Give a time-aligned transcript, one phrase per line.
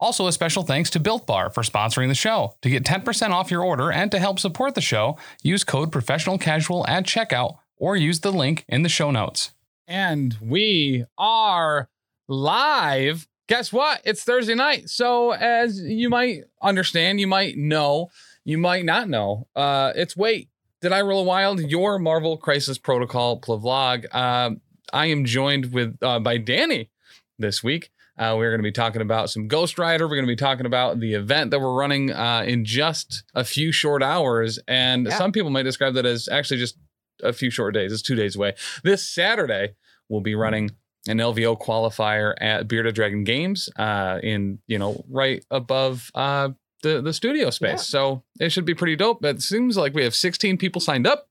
[0.00, 2.54] Also, a special thanks to Built Bar for sponsoring the show.
[2.62, 6.38] To get 10% off your order and to help support the show, use code professional
[6.38, 9.52] casual at checkout or use the link in the show notes.
[9.86, 11.90] And we are
[12.28, 13.28] live.
[13.46, 14.00] Guess what?
[14.04, 14.88] It's Thursday night.
[14.88, 18.08] So, as you might understand, you might know,
[18.42, 20.48] you might not know, uh, it's Wait,
[20.80, 21.60] Did I Roll a Wild?
[21.60, 24.06] Your Marvel Crisis Protocol vlog.
[24.12, 24.52] Uh,
[24.94, 26.88] I am joined with uh, by Dani
[27.38, 27.90] this week.
[28.20, 30.06] Uh, we're going to be talking about some Ghost Rider.
[30.06, 33.44] We're going to be talking about the event that we're running uh, in just a
[33.44, 34.58] few short hours.
[34.68, 35.16] And Yeah.
[35.16, 36.76] some people might describe that as actually just
[37.22, 37.92] a few short days.
[37.92, 38.54] It's two days away.
[38.84, 39.70] This Saturday,
[40.10, 40.70] we'll be running
[41.08, 46.50] an LVO qualifier at Bearded Dragon Games uh, in, you know, right above uh,
[46.82, 47.70] the, the studio space.
[47.70, 47.76] Yeah.
[47.76, 49.24] So it should be pretty dope.
[49.24, 51.26] It seems like we have 16 people signed up.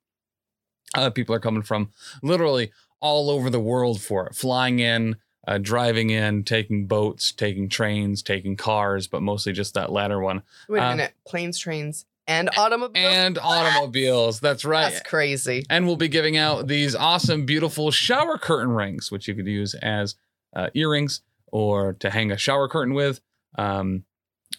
[0.96, 1.92] Uh, people are coming from
[2.24, 5.18] literally all over the world for it, flying in,
[5.48, 10.44] uh, driving in, taking boats, taking trains, taking cars, but mostly just that latter one.
[10.68, 11.14] Wait a Uh, minute.
[11.28, 13.06] Planes, trains, and automobiles.
[13.16, 14.40] And automobiles.
[14.40, 14.92] That's right.
[14.92, 15.64] That's crazy.
[15.70, 19.74] And we'll be giving out these awesome, beautiful shower curtain rings, which you could use
[19.76, 20.16] as
[20.56, 23.22] uh, earrings or to hang a shower curtain with,
[23.58, 24.04] um,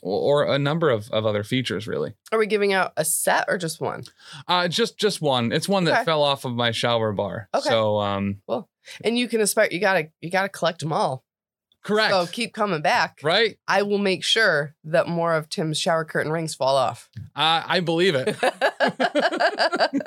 [0.03, 2.15] or, a number of, of other features, really.
[2.33, 4.05] Are we giving out a set or just one?
[4.49, 5.53] Uh, just just one.
[5.53, 7.49] It's one that fell off of my shower bar.
[7.55, 7.69] Okay.
[7.69, 8.41] So, um,
[9.05, 9.69] And you can aspire.
[9.71, 10.09] You gotta.
[10.21, 11.25] You gotta collect them all.
[11.83, 12.13] correct.
[12.13, 13.21] So keep coming back.
[13.23, 13.57] right?
[13.67, 17.09] I will make sure that more of Tim's shower curtain rings fall off.
[17.35, 18.37] Uh, I believe it.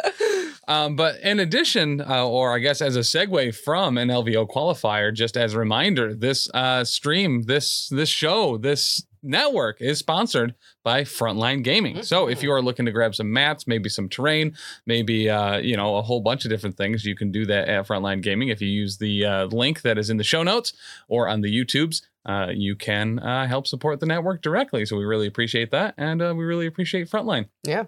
[0.65, 5.13] Um, but in addition, uh, or I guess as a segue from an LVO qualifier,
[5.13, 10.53] just as a reminder, this uh, stream, this this show, this network is sponsored
[10.83, 12.03] by Frontline Gaming.
[12.03, 15.77] So if you are looking to grab some mats, maybe some terrain, maybe uh, you
[15.77, 18.49] know a whole bunch of different things, you can do that at Frontline Gaming.
[18.49, 20.73] If you use the uh, link that is in the show notes
[21.07, 22.01] or on the YouTubes.
[22.25, 24.85] Uh, you can uh, help support the network directly.
[24.85, 25.93] So we really appreciate that.
[25.97, 27.47] And uh, we really appreciate Frontline.
[27.65, 27.85] Yeah.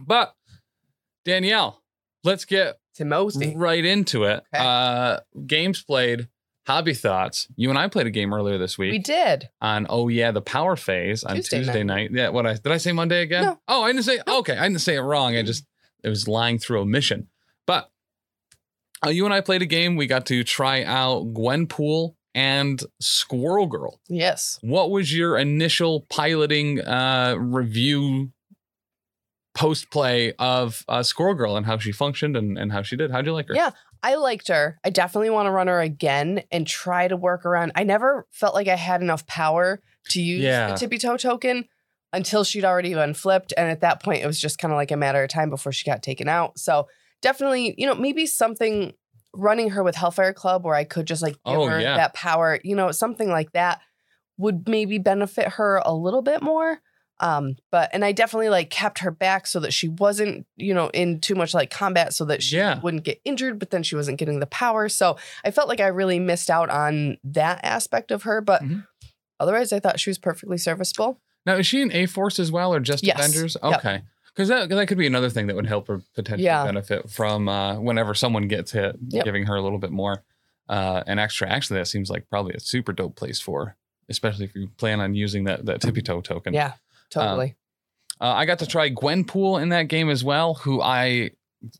[0.00, 0.34] But
[1.26, 1.82] Danielle,
[2.24, 3.54] let's get Timothy.
[3.54, 4.42] right into it.
[4.54, 4.64] Okay.
[4.64, 6.28] Uh, games played,
[6.66, 7.46] hobby thoughts.
[7.56, 9.48] You and I played a game earlier this week We did.
[9.60, 12.10] on Oh Yeah, the Power Phase on Tuesday Tuesday, night.
[12.12, 13.44] Yeah, what I did I say Monday again?
[13.44, 13.60] No.
[13.68, 14.18] Oh, I didn't say.
[14.26, 15.36] Okay, I didn't say it wrong.
[15.36, 15.64] I just
[16.02, 17.28] it was lying through omission.
[17.66, 17.90] But
[19.04, 19.96] uh, you and I played a game.
[19.96, 24.00] We got to try out Gwenpool and Squirrel Girl.
[24.08, 24.58] Yes.
[24.62, 28.30] What was your initial piloting uh, review
[29.54, 33.10] post play of uh, Squirrel Girl and how she functioned and, and how she did?
[33.10, 33.54] How'd you like her?
[33.54, 33.70] Yeah.
[34.02, 34.78] I liked her.
[34.84, 37.72] I definitely want to run her again and try to work around.
[37.74, 39.80] I never felt like I had enough power
[40.10, 40.70] to use Yeah.
[40.70, 41.64] the tippy toe token
[42.12, 43.52] until she'd already been flipped.
[43.56, 45.72] And at that point, it was just kind of like a matter of time before
[45.72, 46.58] she got taken out.
[46.58, 46.88] So
[47.22, 48.92] definitely, you know, maybe something
[49.34, 51.96] running her with Hellfire Club where I could just like give Oh, her yeah.
[51.96, 53.80] that power, you know, something like that
[54.38, 56.80] would maybe benefit her a little bit more.
[57.20, 60.88] Um, but and I definitely like kept her back so that she wasn't, you know,
[60.90, 62.80] in too much like combat so that she Yeah.
[62.80, 64.88] wouldn't get injured, but then she wasn't getting the power.
[64.88, 68.40] So I felt like I really missed out on that aspect of her.
[68.40, 68.86] But Mhm.
[69.40, 71.18] otherwise I thought she was perfectly serviceable.
[71.46, 73.18] Now, is she in A Force as well or just Yes.
[73.18, 73.56] Avengers?
[73.62, 73.78] Yep.
[73.78, 74.02] Okay.
[74.34, 76.64] Because that, that could be another thing that would help her potentially Yeah.
[76.66, 79.24] benefit from uh, whenever someone gets hit, Yep.
[79.24, 80.22] giving her a little bit more
[80.68, 81.48] uh, an extra.
[81.48, 83.76] Actually, that seems like probably a super dope place for,
[84.08, 86.52] especially if you plan on using that, that tippy toe token.
[86.52, 86.72] Yeah,
[87.10, 87.56] totally.
[88.20, 91.30] Uh, I got to try Gwenpool in that game as well, who I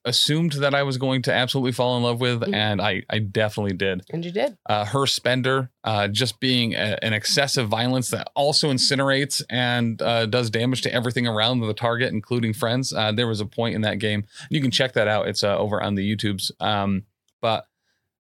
[0.05, 2.55] assumed that I was going to absolutely fall in love with, Mhm.
[2.55, 4.03] and I, I definitely did.
[4.11, 4.57] and you did.
[4.69, 10.27] Uh, her spender uh, just being a, an excessive violence that also incinerates and uh,
[10.27, 12.93] does damage to everything around the target, including friends.
[12.93, 14.25] Uh, there was a point in that game.
[14.51, 15.29] You can check that out.
[15.29, 16.51] It's uh, over on the YouTubes.
[16.61, 17.05] Um,
[17.41, 17.67] but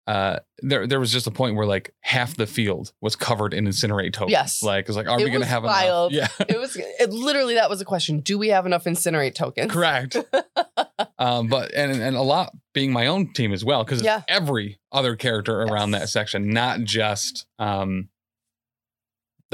[0.06, 3.64] uh, there there was just a point where like half the field was covered in
[3.66, 4.32] incinerate tokens.
[4.32, 4.62] Yes.
[4.62, 6.12] Like, it's like, are It we going to have wild.
[6.12, 6.36] enough?
[6.38, 6.46] Yeah.
[6.54, 8.20] It was it, literally that was a question.
[8.20, 9.72] Do we have enough incinerate tokens?
[9.72, 10.16] Correct.
[11.18, 14.22] um, but and and a lot being my own team as well because Yeah.
[14.28, 18.08] every other character around that section, not just um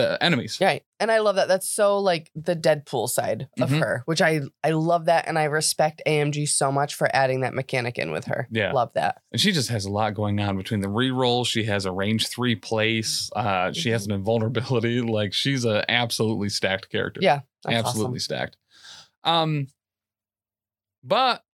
[0.00, 0.58] the enemies.
[0.61, 0.82] Right.
[0.99, 1.49] And I love that.
[1.49, 3.81] That's so like the Deadpool side of Mhm.
[3.81, 7.55] her, which I I love that and I respect AMG so much for adding that
[7.55, 8.49] mechanic in with her.
[8.50, 8.73] Yeah.
[8.73, 9.23] Love that.
[9.32, 11.47] And she just has a lot going on between the reroll.
[11.47, 13.31] She has a range three place.
[13.35, 15.00] Uh, she has an invulnerability.
[15.11, 17.20] Like she's a absolutely stacked character.
[17.23, 17.41] Yeah.
[17.64, 18.56] That's absolutely stacked.
[19.25, 19.67] Um,
[21.02, 21.44] but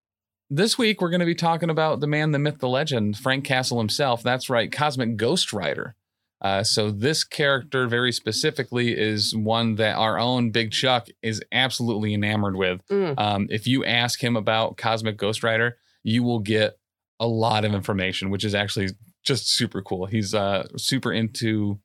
[0.51, 3.45] this week we're going to be talking about the man, the myth, the legend, Frank
[3.45, 4.23] Castle himself.
[4.23, 5.97] That's right, Cosmic Ghost Rider.
[6.43, 12.13] Uh, so this character, very specifically, is one that our own Big Chuck is absolutely
[12.13, 12.87] enamored with.
[12.91, 13.19] Mm.
[13.19, 16.79] Um, if you ask him about Cosmic Ghost Rider, you will get
[17.19, 18.91] a lot of information, which is actually
[19.25, 20.07] just super cool.
[20.07, 21.81] He's uh, super into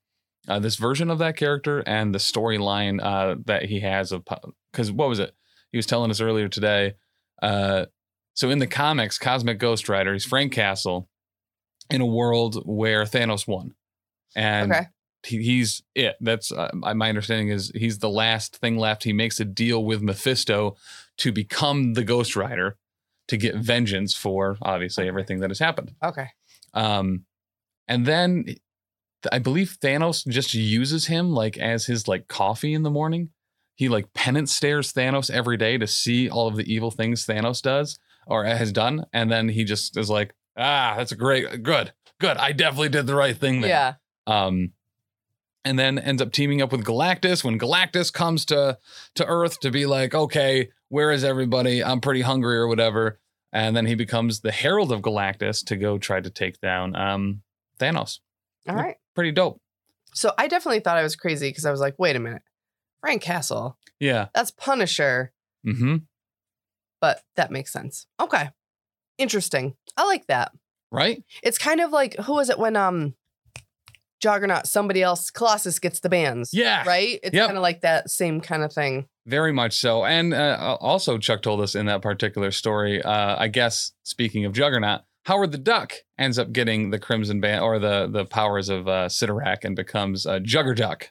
[0.47, 4.25] uh, this version of that character and the storyline uh, that he has of
[4.71, 5.33] because what was it?
[5.71, 6.95] He was telling us earlier today.
[7.41, 7.85] Uh,
[8.33, 11.09] so in the comics, Cosmic Ghost Rider, he's Frank Castle
[11.89, 13.75] in a world where Thanos won,
[14.35, 14.85] and Okay.
[15.23, 16.15] he, he's it.
[16.21, 19.03] That's uh, my understanding is he's the last thing left.
[19.03, 20.75] He makes a deal with Mephisto
[21.17, 22.77] to become the Ghost Rider
[23.27, 25.93] to get vengeance for obviously everything that has happened.
[26.03, 26.27] Okay.
[26.73, 27.25] Um,
[27.87, 28.45] and then
[29.31, 33.29] I believe Thanos just uses him like as his like coffee in the morning.
[33.75, 37.61] He like penance stares Thanos every day to see all of the evil things Thanos
[37.61, 37.97] does
[38.27, 42.37] or has done, and then he just is like, ah, that's a great, good, good.
[42.37, 43.69] I definitely did the right thing there.
[43.69, 43.93] Yeah.
[44.27, 44.73] Um,
[45.63, 48.77] and then ends up teaming up with Galactus when Galactus comes to
[49.15, 51.83] to Earth to be like, okay, where is everybody?
[51.83, 53.19] I'm pretty hungry or whatever.
[53.53, 57.41] And then he becomes the Herald of Galactus to go try to take down um,
[57.79, 58.19] Thanos.
[58.67, 58.95] All right.
[59.13, 59.59] Pretty dope.
[60.13, 62.41] So I definitely thought I was crazy because I was like, wait a minute.
[63.01, 63.77] Frank Castle.
[63.99, 64.27] Yeah.
[64.33, 65.31] That's Punisher,
[65.67, 65.97] Mm-hmm.
[66.99, 68.07] but that makes sense.
[68.19, 68.49] Okay.
[69.17, 69.75] Interesting.
[69.97, 70.51] I like that.
[70.91, 71.23] Right.
[71.43, 73.13] It's kind of like who was it when um
[74.21, 76.51] Juggernaut, somebody else, Colossus gets the bands.
[76.53, 76.83] Yeah.
[76.87, 77.19] Right?
[77.23, 77.47] It's Yep.
[77.47, 79.07] kind of like that same kind of thing.
[79.25, 80.05] Very much so.
[80.05, 84.53] And uh, also, Chuck told us in that particular story, uh, I guess, speaking of
[84.53, 88.87] Juggernaut, Howard the Duck ends up getting the Crimson Band or the, the powers of
[88.87, 91.09] uh, Cyttorak and becomes uh, Juggerduck.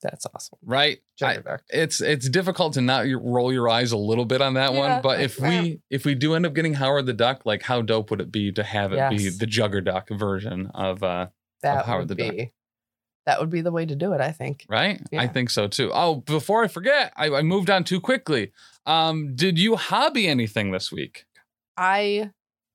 [0.00, 0.58] That's awesome.
[0.64, 0.98] Right.
[1.22, 1.38] I-
[1.70, 5.02] it's it's difficult to not roll your eyes a little bit on that Yeah, one
[5.02, 8.10] but if we if we do end up getting howard the duck like how dope
[8.10, 9.38] would it be to have it be Yes.
[9.38, 11.28] the juggerduck version of uh
[11.62, 12.52] that would be
[13.24, 14.66] that would be the way to do it, I think.
[14.68, 18.52] right i think so too oh before i forget I, I moved on too quickly
[18.86, 21.24] um did you hobby anything this week
[21.76, 22.30] I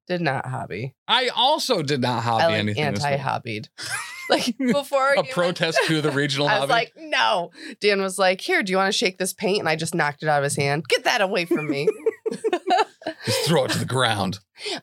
[0.08, 0.96] did not hobby.
[1.08, 3.12] i also did not hobby I like anything this week.
[3.12, 3.70] anti-hobbied.
[4.30, 7.52] like before a protest to the regional I was hobby like, no.
[7.80, 9.60] Dan was like, here, do you want to shake this paint?
[9.60, 10.86] And I just knocked it out of his hand.
[10.90, 11.88] Get that away from me.
[13.26, 14.40] just throw it to the ground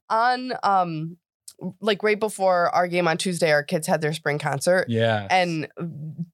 [0.09, 1.17] on um
[1.81, 4.87] like right before our game on Tuesday, our kids had their spring concert.
[4.89, 5.69] yeah And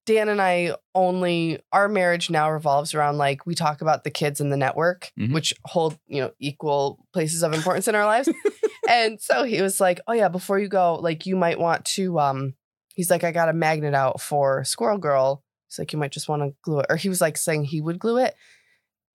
[0.06, 4.41] Dan and I only our marriage now revolves around like we talk about the kids
[4.41, 5.32] and the network, Mhm.
[5.32, 8.29] which hold, you know, equal places of importance in our lives.
[8.88, 12.19] and so he was like, Oh yeah, before you go, like you might want to
[12.19, 12.55] um
[12.94, 15.43] he's like, I got a magnet out for Squirrel Girl.
[15.69, 16.87] He's like, you might just want to glue it.
[16.91, 18.35] Or he was like saying he would glue it.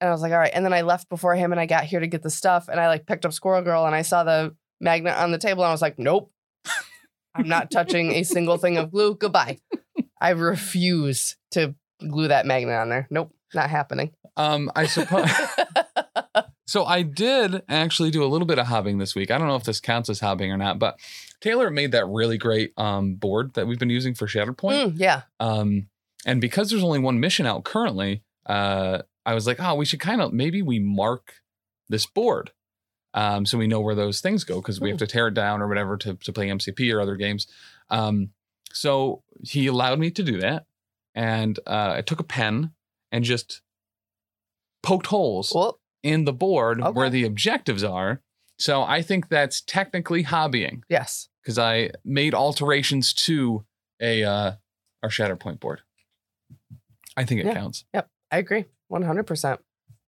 [0.02, 0.52] And I was like, all right.
[0.54, 2.80] And then I left before him and I got here to get the stuff and
[2.80, 5.70] I like picked up Squirrel Girl and I saw the magnet on the table and
[5.70, 6.32] I was like, nope.
[7.36, 9.16] I'm not touching a single thing of glue.
[9.16, 9.60] Goodbye.
[10.22, 13.08] I refuse to glue that magnet on there.
[13.10, 14.12] Nope, not happening.
[14.38, 15.30] um i suppose
[16.68, 19.30] So I did actually do a little bit of hobbying this week.
[19.30, 21.00] I don't know if this counts as hobbying or not, but
[21.40, 24.94] Taylor made that really great um, board that we've been using for Shatterpoint.
[24.94, 25.22] Mm, yeah.
[25.40, 25.90] Um,
[26.26, 30.00] and because there's only one mission out currently, uh, I was like, oh, we should
[30.00, 31.36] kind of maybe we mark
[31.88, 32.52] this board
[33.16, 35.62] um, so we know where those things go because we have to tear it down
[35.62, 37.48] or whatever to, to play MCP or other games.
[37.90, 38.30] Um,
[38.74, 40.66] so he allowed me to do that.
[41.16, 42.72] And uh, I took a pen
[43.14, 43.62] and just
[44.84, 48.22] poked holes Well, in the board where the objectives are.
[48.60, 51.30] So I think that's technically hobbying yes.
[51.42, 53.66] because I made alterations to
[54.02, 54.52] a uh,
[55.04, 55.82] our Shatterpoint board.
[57.16, 57.54] I think it Yeah.
[57.54, 57.86] counts.
[57.94, 58.10] Yep.
[58.32, 58.66] I agree.
[58.92, 59.60] 100%.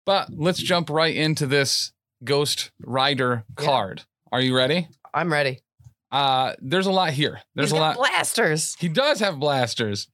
[0.06, 1.92] But let's jump right into this
[2.24, 4.02] Ghost Rider card.
[4.32, 4.88] Are you ready?
[5.12, 5.60] I'm ready.
[6.10, 7.40] Uh, there's a lot here.
[7.54, 8.08] There's He's a got lot.
[8.08, 8.76] blasters.
[8.78, 10.08] he does have blasters.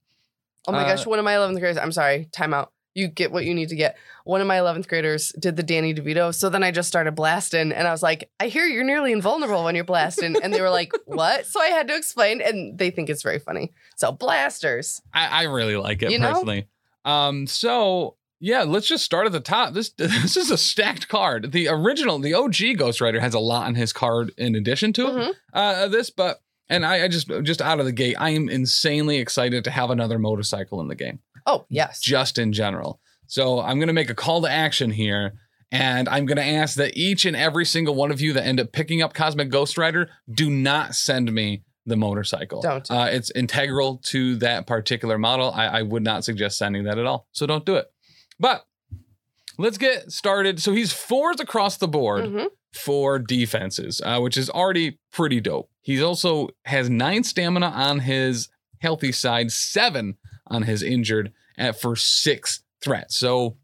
[0.67, 2.67] Oh my Uh, gosh, one of my 11th graders, I'm sorry, timeout.
[2.93, 3.97] You get what you need to get.
[4.25, 6.35] One of my 11th graders did the Danny DeVito.
[6.35, 9.63] So then I just started blasting and I was like, I hear you're nearly invulnerable
[9.63, 10.35] when you're blasting.
[10.43, 11.45] And they were like, what?
[11.45, 13.71] So I had to explain and they think it's very funny.
[13.95, 15.01] So blasters.
[15.13, 16.33] I, I really like it You know?
[16.33, 16.67] personally.
[17.05, 19.73] Um, so yeah, let's just start at the top.
[19.73, 21.51] This this is a stacked card.
[21.53, 25.05] The original, the OG Ghost Rider has a lot on his card in addition to.
[25.05, 25.33] Mhm.
[25.53, 29.17] uh, this, but And I, I just just out of the gate, I am insanely
[29.17, 32.01] excited to have another motorcycle in the game, Oh yes.
[32.01, 32.99] just in general.
[33.27, 35.33] So I'm gonna make a call to action here.
[35.73, 38.59] And I'm going to ask that each and every single one of you that end
[38.59, 42.61] up picking up Cosmic Ghost Rider do not send me the motorcycle.
[42.61, 42.91] Don't.
[42.91, 45.49] Uh, it's integral to that particular model.
[45.53, 47.25] I, I would not suggest sending that at all.
[47.31, 47.85] So don't do it.
[48.41, 48.65] But
[49.57, 50.61] let's get started.
[50.61, 52.47] So he's fours across the board Mhm.
[52.73, 55.69] for defenses, uh, which is already pretty dope.
[55.81, 60.17] He also has nine stamina on his healthy side, seven
[60.47, 63.15] on his injured, at for six threats.
[63.17, 63.57] So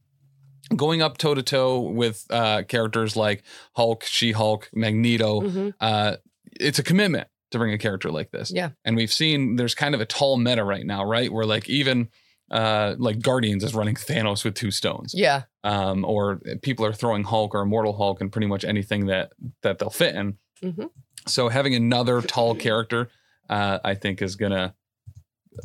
[0.75, 3.43] going up toe to toe with uh, characters like
[3.75, 5.73] Hulk, She Hulk, Magneto, Mhm.
[5.79, 6.17] uh,
[6.59, 8.51] it's a commitment to bring a character like this.
[8.51, 8.71] Yeah.
[8.83, 11.31] And we've seen there's kind of a tall meta right now, right?
[11.31, 12.09] Where like even
[12.51, 15.43] uh, like Guardians is running Thanos with two stones Yeah.
[15.63, 19.79] um, or people are throwing Hulk or Immortal Hulk and pretty much anything that that
[19.79, 20.37] they'll fit in.
[20.63, 20.89] Mhm.
[21.27, 23.09] So having another tall character,
[23.49, 24.73] uh, I think, is gonna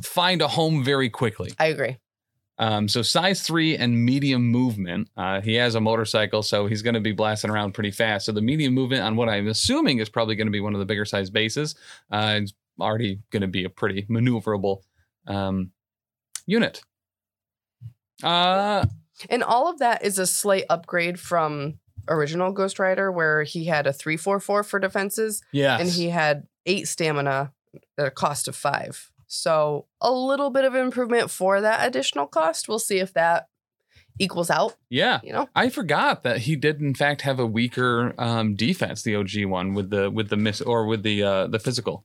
[0.02, 1.52] find a home very quickly.
[1.58, 1.98] I agree.
[2.58, 5.08] Um, so size three and medium movement.
[5.16, 8.26] Uh, he has a motorcycle, so he's going to be blasting around pretty fast.
[8.26, 10.78] So the medium movement on what I'm assuming is probably going to be one of
[10.78, 11.74] the bigger size bases.
[12.10, 14.82] Uh, it's already going to be a pretty maneuverable
[15.26, 15.72] um,
[16.46, 16.82] unit.
[18.22, 18.86] Uh,
[19.30, 23.86] And all of that is a slight upgrade from original Ghost Rider, where he had
[23.86, 27.52] a three four four for defenses, yeah, and he had eight stamina
[27.98, 29.10] at a cost of five.
[29.26, 32.68] So a little bit of improvement for that additional cost.
[32.68, 33.48] We'll see if that
[34.18, 34.76] equals out.
[34.90, 35.20] yeah.
[35.22, 35.48] You know.
[35.54, 39.72] I forgot that he did in fact have a weaker um, defense, the OG one
[39.74, 42.04] with the with the miss or with the uh, the physical.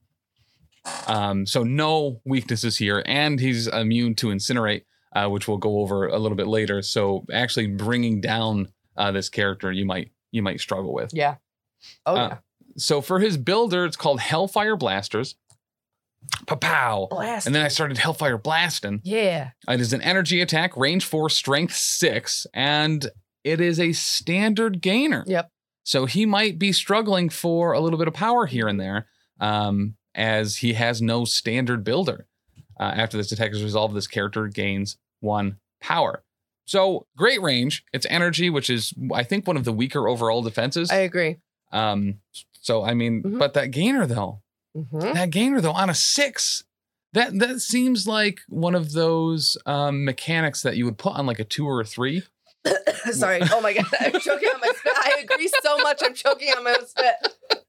[1.08, 4.84] Um, so no weaknesses here, and he's immune to incinerate,
[5.16, 6.82] uh, which we'll go over a little bit later.
[6.82, 11.14] So actually bringing down uh, this character, you might you might struggle with.
[11.14, 11.36] Yeah.
[12.06, 12.38] Oh Uh, yeah.
[12.78, 15.36] So for his builder, it's called Hellfire Blasters.
[16.46, 17.08] Pow!
[17.10, 17.46] Blast.
[17.48, 19.00] And then I started Hellfire blasting.
[19.04, 19.52] yeah.
[19.68, 23.10] It is an energy attack, range four, strength six, and
[23.44, 25.24] it is a standard gainer.
[25.28, 25.50] Yep.
[25.84, 29.08] So he might be struggling for a little bit of power here and there,
[29.40, 32.26] um, as he has no standard builder.
[32.80, 36.24] Uh, after this attack is resolved, this character gains one power.
[36.66, 37.86] So great range.
[37.94, 40.92] It's energy, which is I think one of the weaker overall defenses.
[40.92, 41.38] I agree.
[41.72, 42.20] um,
[42.60, 43.40] so I mean, Mhm.
[43.40, 44.42] but that gainer though,
[44.76, 45.14] Mhm.
[45.14, 46.64] that gainer though on a six
[47.14, 51.40] that that seems like one of those um mechanics that you would put on like
[51.40, 52.24] a two or a three
[53.12, 53.40] Sorry.
[53.52, 53.86] Oh my god.
[54.02, 54.94] I'm choking on my spit.
[54.96, 56.02] I agree so much.
[56.04, 57.16] I'm choking on my spit.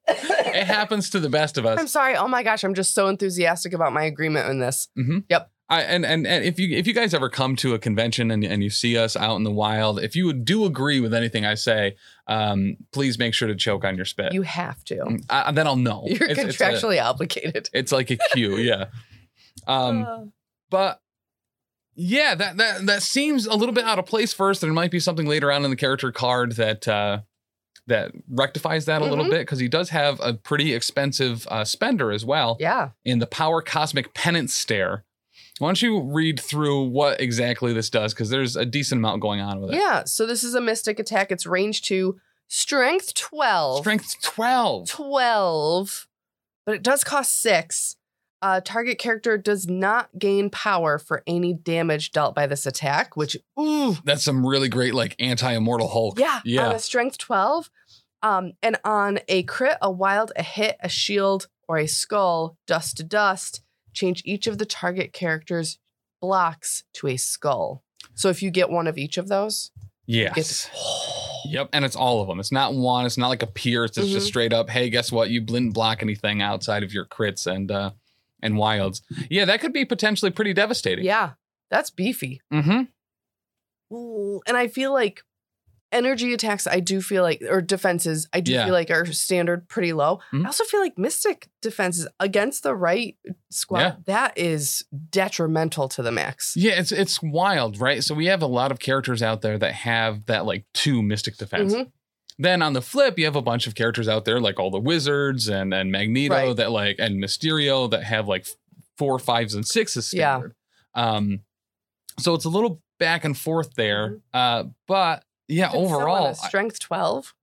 [0.08, 1.78] It happens to the best of us.
[1.78, 2.16] I'm sorry.
[2.16, 2.64] Oh my gosh.
[2.64, 4.88] I'm just so enthusiastic about my agreement in this.
[5.28, 5.50] Yep.
[5.70, 8.42] I, and, and and if you if you guys ever come to a convention and,
[8.42, 11.52] and you see us out in the wild if you do agree with anything i
[11.52, 11.94] say
[12.26, 15.18] um please make sure to choke on your spit You have to.
[15.28, 17.68] I, then i'll know You're It's- it's a- contractually obligated.
[17.74, 18.86] it's like a cue yeah
[19.66, 20.18] um Uh,
[20.70, 21.02] but
[21.96, 25.00] yeah that that that seems a little bit out of place first there might be
[25.00, 27.18] something later on in the character card that uh
[27.88, 29.30] that rectifies that a little Mhm.
[29.30, 32.90] bit because he does have a pretty expensive uh, spender as well yeah.
[33.04, 35.04] in the power cosmic penance stare
[35.58, 39.40] why don't you read through what exactly this does because there's a decent amount going
[39.40, 40.04] on with it Yeah.
[40.04, 41.32] So this is a mystic attack.
[41.32, 43.80] It's range two, strength 12.
[43.80, 46.06] strength 12 12.
[46.64, 47.96] But it does cost six.
[48.40, 53.36] Uh, target character does not gain power for any damage dealt by this attack, which,
[53.58, 57.68] ooh, that's some really great like anti-immortal hulk yeah, on yeah a strength 12.
[58.22, 62.96] Um, and on a crit, a wild, a hit, a shield, or a skull, dust
[62.98, 65.78] to dust, change each of the target character's
[66.20, 67.82] blocks to a skull.
[68.14, 69.70] So if you get one of each of those,
[70.08, 70.70] get yes to-
[71.50, 72.40] Yep, and it's all of them.
[72.40, 73.06] It's not one.
[73.06, 73.96] It's not like a pierce.
[73.96, 74.28] It's just Mhm.
[74.30, 74.68] straight up.
[74.68, 75.30] Hey, guess what?
[75.30, 77.92] You didn't block anything outside of your crits and uh
[78.42, 79.02] and wilds.
[79.30, 81.04] Yeah, that could be potentially pretty devastating.
[81.04, 81.32] yeah,
[81.70, 82.40] that's beefy.
[82.52, 83.94] Mm-hmm.
[83.94, 85.22] Ooh, and I feel like
[85.92, 88.64] energy attacks, I do feel like, or defenses, I do Yeah.
[88.66, 90.20] feel like are standard pretty low.
[90.32, 90.44] Mhm.
[90.44, 93.16] I also feel like mystic defenses against the right
[93.50, 93.94] squad, Yeah.
[94.06, 96.54] that is detrimental to the max.
[96.56, 98.02] Yeah, it's it's wild, right?
[98.04, 101.36] So we have a lot of characters out there that have that like two mystic
[101.36, 101.74] defense.
[101.74, 101.90] Mhm.
[102.38, 104.78] Then on the flip, you have a bunch of characters out there like all the
[104.78, 106.56] wizards and and Magneto Right.
[106.56, 108.46] that like and Mysterio that have like
[108.96, 110.42] four, fives, and sixes Yeah.
[110.94, 111.40] Um,
[112.18, 114.18] so it's a little back and forth there.
[114.34, 117.34] Uh, but yeah, overall, a strength 12.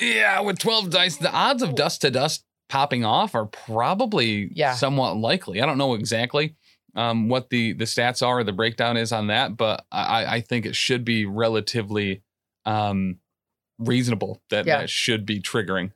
[0.00, 4.74] Yeah, with 12 dice, the odds of dust to dust popping off are probably Yeah.
[4.74, 5.60] somewhat likely.
[5.62, 6.56] I don't know exactly
[6.96, 10.40] um, what the the stats are or the breakdown is on that, but I, I
[10.40, 12.22] think it should be relatively
[12.64, 13.18] um,
[13.78, 14.78] reasonable that Yeah.
[14.80, 15.92] that should be triggering.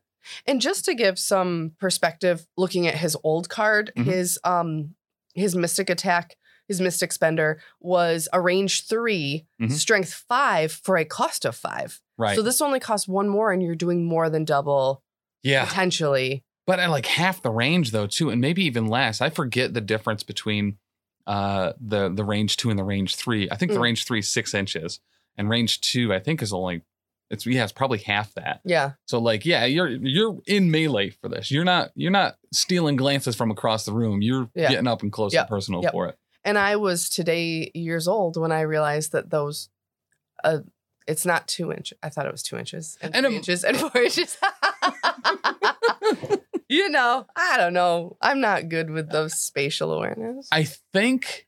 [0.46, 4.04] And just to give some perspective, looking at his old card, Mhm.
[4.04, 4.94] his um
[5.34, 6.36] his mystic attack,
[6.70, 9.72] his mystic spender was a range 3 Mhm.
[9.72, 12.00] strength five for a cost of five.
[12.16, 12.36] Right.
[12.36, 15.02] So this only costs one more, and you're doing more than double
[15.42, 15.64] yeah.
[15.64, 16.44] potentially.
[16.68, 19.20] But at like half the range though, too, and maybe even less.
[19.20, 20.78] I forget the difference between
[21.26, 23.50] uh the the range two and the range three.
[23.50, 23.82] I think the Mm.
[23.82, 25.00] range three is six inches,
[25.36, 26.82] and range two, I think, is only
[27.30, 28.60] it's yeah, it's probably half that.
[28.64, 28.92] Yeah.
[29.06, 31.50] So like, yeah, you're you're in melee for this.
[31.50, 34.22] You're not you're not stealing glances from across the room.
[34.22, 34.68] You're Yeah.
[34.70, 35.42] getting up and close Yep.
[35.42, 35.92] and personal Yep.
[35.92, 36.16] for it.
[36.50, 39.68] And I was today years old when I realized that those,
[40.42, 40.58] uh,
[41.06, 41.92] it's not two inch.
[42.02, 44.36] I thought it was two inches and, And three a- inches and four inches.
[46.68, 48.16] you know, I don't know.
[48.20, 50.48] I'm not good with those spatial awareness.
[50.50, 51.46] I think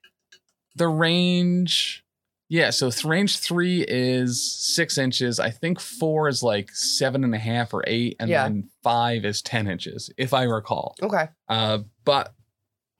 [0.76, 2.04] the range,
[2.48, 2.70] yeah.
[2.70, 5.40] So th- range three is six inches.
[5.40, 8.44] I think four is like seven and a half or eight, and Yeah.
[8.44, 10.94] then five is ten inches, if I recall.
[11.02, 12.32] okay, Uh, but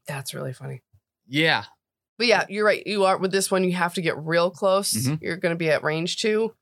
[0.08, 0.82] that's really funny.
[1.28, 1.64] yeah,
[2.22, 2.86] But yeah, you're right.
[2.86, 3.64] You are with this one.
[3.64, 4.92] You have to get real close.
[4.92, 5.20] Mhm.
[5.20, 6.54] You're going to be at range two.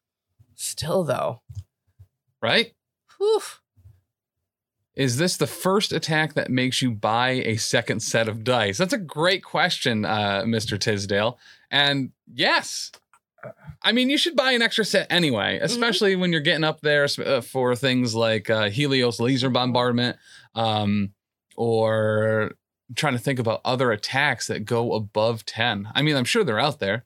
[0.55, 1.43] Still though,
[2.41, 2.73] right.
[3.19, 3.43] Whew.
[4.95, 8.79] Is this the first attack that makes you buy a second set of dice?
[8.79, 10.81] That's a great question, uh, Mr.
[10.81, 11.39] Tisdale.
[11.71, 12.91] And yes,
[13.83, 17.07] I mean, you should buy an extra set anyway, especially when you're getting up there
[17.23, 20.17] uh, for things like uh, Helios laser bombardment
[20.55, 21.13] um,
[21.55, 22.53] or
[22.97, 25.89] trying to think about other attacks that go above 10.
[25.95, 27.05] I mean, I'm sure they're out there.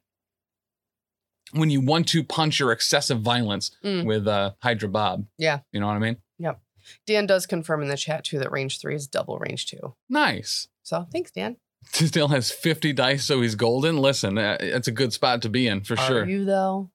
[1.53, 4.05] When you want to punch your excessive violence Mm.
[4.07, 5.27] with uh, Hydra Bob.
[5.39, 5.61] Yeah.
[5.73, 6.17] You know what I mean?
[6.39, 6.61] Yep.
[7.07, 9.95] Dan does confirm in the chat too that range three is double range two.
[10.09, 10.69] Nice.
[10.83, 11.57] So thanks, Dan.
[11.93, 13.99] Tisdale has 50 dice, so he's golden.
[13.99, 16.25] Listen, uh, it's a good spot to be in for Are sure.
[16.29, 16.91] you though?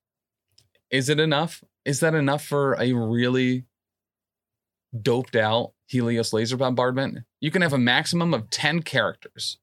[0.92, 1.64] Is it enough?
[1.86, 3.66] Is that enough for a really
[5.00, 7.20] doped out Helios laser bombardment?
[7.42, 9.58] You can have a maximum of 10 characters.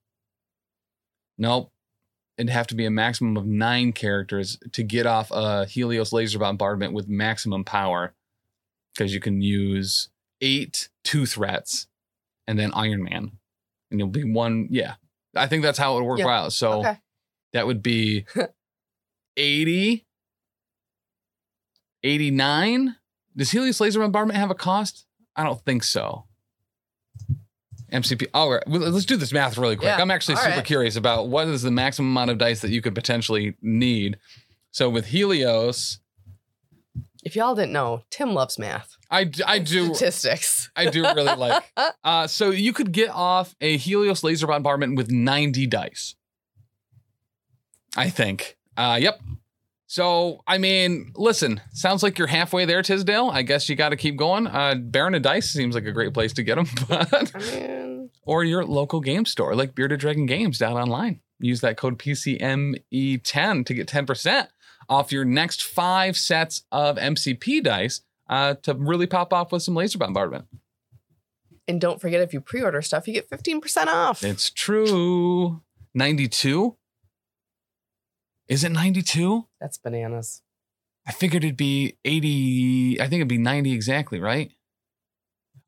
[1.39, 1.71] Nope.
[2.37, 6.39] It'd have to be a maximum of nine characters to get off a Helios laser
[6.39, 8.13] bombardment with maximum power.
[8.95, 10.09] Because you can use
[10.41, 11.87] eight two threats
[12.47, 13.33] and then Iron Man.
[13.91, 14.67] And you'll be one.
[14.71, 14.95] Yeah.
[15.35, 16.27] I think that's how it would work Yeah.
[16.29, 16.53] out.
[16.53, 16.99] So Okay.
[17.53, 18.27] that would be
[19.37, 20.05] 80,
[22.03, 22.97] 89.
[23.37, 25.07] Does Helios Laser Bombardment have a cost?
[25.37, 26.25] I don't think so.
[27.93, 28.27] MCP.
[28.35, 29.87] All right, well, let's do this math really quick.
[29.87, 30.65] Yeah, I'm actually all super right.
[30.65, 34.19] curious about what is the maximum amount of dice that you could potentially need.
[34.73, 36.01] So with Helios,
[37.23, 38.97] If y'all didn't know, Tim loves math.
[39.11, 40.71] I, I do statistics.
[40.75, 41.63] I do really like.
[42.03, 46.17] Uh, so you could get off a Helios laser bombardment with 90 dice.
[47.97, 48.57] I think.
[48.77, 49.21] Uh, yep.
[49.87, 53.31] So I mean, listen, sounds like you're halfway there, Tisdale.
[53.33, 54.47] I guess you got to keep going.
[54.47, 58.11] Uh, Baron of Dice seems like a great place to get them, but I mean,
[58.23, 61.21] or your local game store like Bearded Dragon Games down online.
[61.39, 64.49] Use that code PCME10 to get 10%
[64.89, 69.75] off your next five sets of MCP dice uh, to really pop off with some
[69.75, 70.47] laser bombardment.
[71.69, 74.25] and don't forget if you pre-order stuff, you get 15% off.
[74.25, 75.61] It's true.
[75.95, 76.77] 92?
[78.49, 79.47] Is it 92?
[79.61, 80.43] That's bananas.
[81.07, 83.01] I figured it'd be 80.
[83.01, 84.53] I think it'd be 90 exactly, right?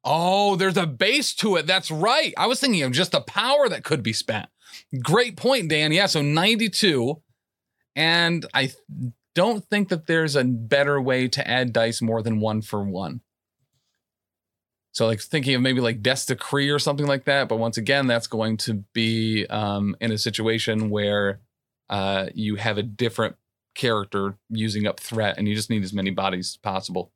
[0.05, 1.67] Oh, there's a base to it.
[1.67, 2.33] That's right.
[2.37, 4.47] I was thinking of just the power that could be spent.
[5.03, 5.93] Great point, Dan.
[5.93, 7.21] Yeah, so 92.
[7.95, 8.73] And I
[9.35, 13.21] don't think that there's a better way to add dice more than one for one.
[14.93, 17.49] So, like thinking of maybe like Death's Decree or something like that.
[17.49, 21.41] But once again, that's going to be um, in a situation where
[21.91, 23.37] uh, you have a different
[23.75, 27.13] character using up threat and you just need as many bodies as possible.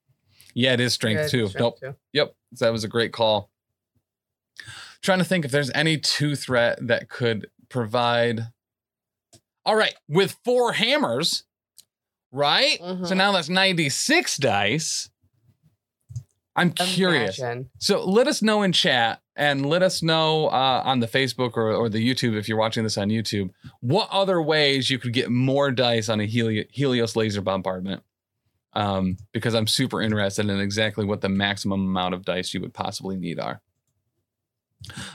[0.55, 1.49] Yeah, it is strength Yeah, too.
[1.49, 1.81] strength nope.
[1.81, 1.95] too.
[2.13, 2.35] Yep.
[2.55, 3.51] So that was a great call.
[5.03, 8.49] Trying to think if there's any two threat that could provide.
[9.65, 11.45] All right, with four hammers,
[12.33, 12.79] right?
[12.79, 13.17] So Mhm.
[13.17, 15.09] now that's 96 dice.
[16.55, 17.39] I'm curious.
[17.39, 17.71] Imagine.
[17.79, 21.73] So let us know in chat and let us know uh, on the Facebook or,
[21.73, 25.31] or the YouTube if you're watching this on YouTube what other ways you could get
[25.31, 28.03] more dice on a Heli- Helios laser bombardment.
[28.75, 32.73] Um, because I'm super interested in exactly what the maximum amount of dice you would
[32.73, 33.61] possibly need are.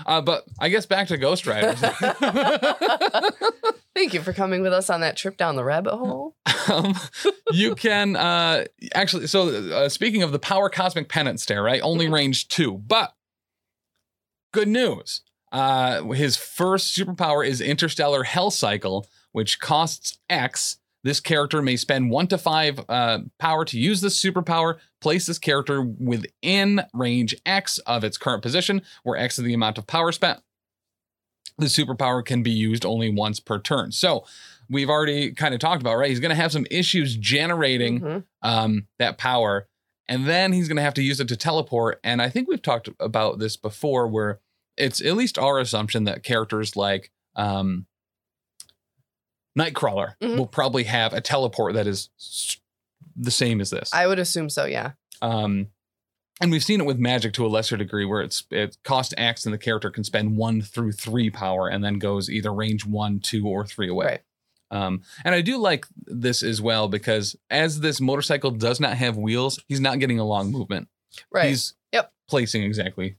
[0.06, 1.74] Uh, but I guess back to Ghost Rider.
[3.96, 6.36] Thank you for coming with us on that trip down the rabbit hole.
[6.72, 6.94] um,
[7.52, 9.28] you can uh, actually.
[9.28, 11.82] So uh, speaking of the power cosmic penance stare, right?
[11.82, 12.14] Only Mhm.
[12.14, 13.14] range two, but
[14.54, 15.22] good news.
[15.52, 20.78] Uh, his first superpower is interstellar hell cycle, which costs X.
[21.08, 24.76] This character may spend one to five uh, power to use this superpower.
[25.00, 29.78] Place this character within range X of its current position, where X is the amount
[29.78, 30.42] of power spent.
[31.58, 33.94] The superpower can be used only once per turn.
[33.94, 34.26] So
[34.70, 36.10] we've already kind of talked about, right?
[36.10, 38.24] He's going to have some issues generating Mhm.
[38.42, 39.70] um, that power,
[40.10, 42.02] and then he's going to have to use it to teleport.
[42.04, 44.42] And I think we've talked about this before, where
[44.76, 47.86] it's at least our assumption that characters like um,
[49.58, 50.38] Nightcrawler Mhm.
[50.38, 52.10] will probably have a teleport that is
[53.16, 53.94] the same as this.
[53.94, 54.66] I would assume so.
[54.66, 54.92] Yeah.
[55.22, 55.68] Um,
[56.40, 59.46] and we've seen it with magic to a lesser degree, where it's it cost X
[59.46, 63.20] and the character can spend one through three power and then goes either range one,
[63.20, 64.06] two, or three away.
[64.06, 64.22] Right.
[64.70, 69.18] Um, and I do like this as well because as this motorcycle does not have
[69.18, 70.90] wheels, he's not getting a long movement.
[71.32, 71.50] Right.
[71.50, 72.12] He's Yep.
[72.30, 73.16] placing exactly.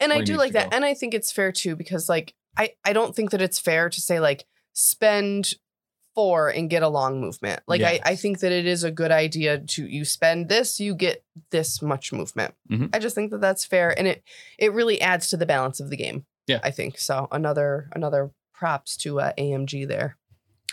[0.00, 0.70] and I do like that.
[0.70, 0.76] go.
[0.76, 3.90] And I think it's fair too, because like I, I don't think that it's fair
[3.90, 5.54] to say like spend
[6.14, 7.62] four and get a long movement.
[7.66, 10.94] Like I, I think that it is a good idea to you spend this, you
[10.94, 12.54] get this much movement.
[12.70, 12.90] Mhm.
[12.94, 13.96] I just think that that's fair.
[13.98, 14.22] And it
[14.58, 16.24] it really adds to the balance of the game.
[16.46, 16.60] Yeah.
[16.62, 17.28] I think so.
[17.32, 20.16] Another another props to uh, AMG there.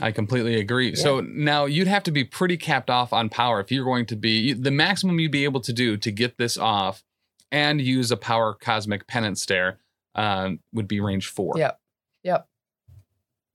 [0.02, 0.96] I completely agree.
[0.96, 4.16] So now you'd have to be pretty capped off on power if you're going to
[4.16, 7.04] be the maximum you'd be able to do to get this off
[7.52, 9.80] and use a power cosmic penance stare
[10.16, 11.56] um, would be range four.
[11.58, 11.80] Yep.
[12.24, 12.48] Yep.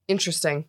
[0.07, 0.65] Interesting.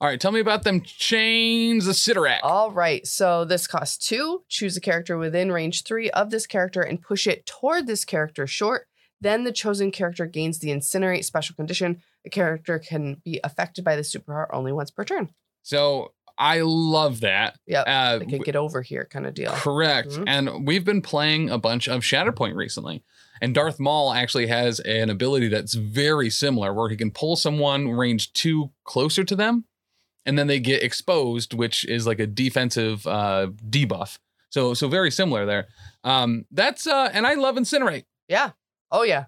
[0.00, 2.38] All right, tell me about them chains of Cyttorak.
[2.42, 3.06] All right.
[3.06, 4.42] So this costs two.
[4.48, 8.46] Choose a character within range three of this character and push it toward this character
[8.46, 8.86] short.
[9.20, 12.00] Then the chosen character gains the incinerate special condition.
[12.24, 15.28] A character can be affected by the superpower only once per turn.
[15.62, 17.58] So I love that.
[17.66, 19.52] Yeah, Uh, like a get over here kind of deal.
[19.52, 20.08] Correct.
[20.08, 20.24] Mhm.
[20.26, 23.04] And we've been playing a bunch of Shatterpoint recently.
[23.42, 27.88] And Darth Maul actually has an ability that's very similar where he can pull someone
[27.90, 29.64] range two closer to them
[30.26, 34.18] and then they get exposed, which is like a defensive uh, debuff.
[34.50, 35.68] So so very similar there.
[36.04, 38.04] Um, that's uh, and I love Incinerate.
[38.28, 38.50] Yeah.
[38.90, 39.26] Oh yeah.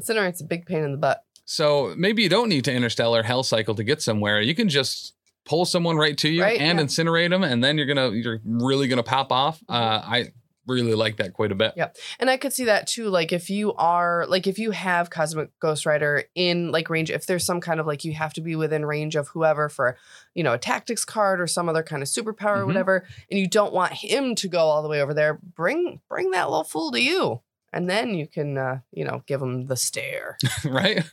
[0.00, 1.22] Incinerate's a big pain in the butt.
[1.44, 4.40] So maybe you don't need to interstellar hell cycle to get somewhere.
[4.40, 6.84] You can just pull someone right to you Right, and yeah.
[6.84, 9.60] incinerate them, and then you're gonna you're really gonna pop off.
[9.68, 9.72] Uh,
[10.04, 10.32] I
[10.68, 11.72] really like that quite a bit.
[11.76, 11.88] Yeah.
[12.20, 13.08] And I could see that too.
[13.08, 17.26] Like if you are like if you have Cosmic Ghost Rider in like range, if
[17.26, 19.96] there's some kind of like you have to be within range of whoever for,
[20.34, 22.66] you know, a tactics card or some other kind of superpower or Mhm.
[22.66, 26.30] whatever, and you don't want him to go all the way over there, bring bring
[26.32, 27.40] that little fool to you.
[27.72, 30.38] And then you can uh, you know, give him the stare.
[30.64, 31.04] right?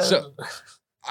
[0.00, 0.34] So-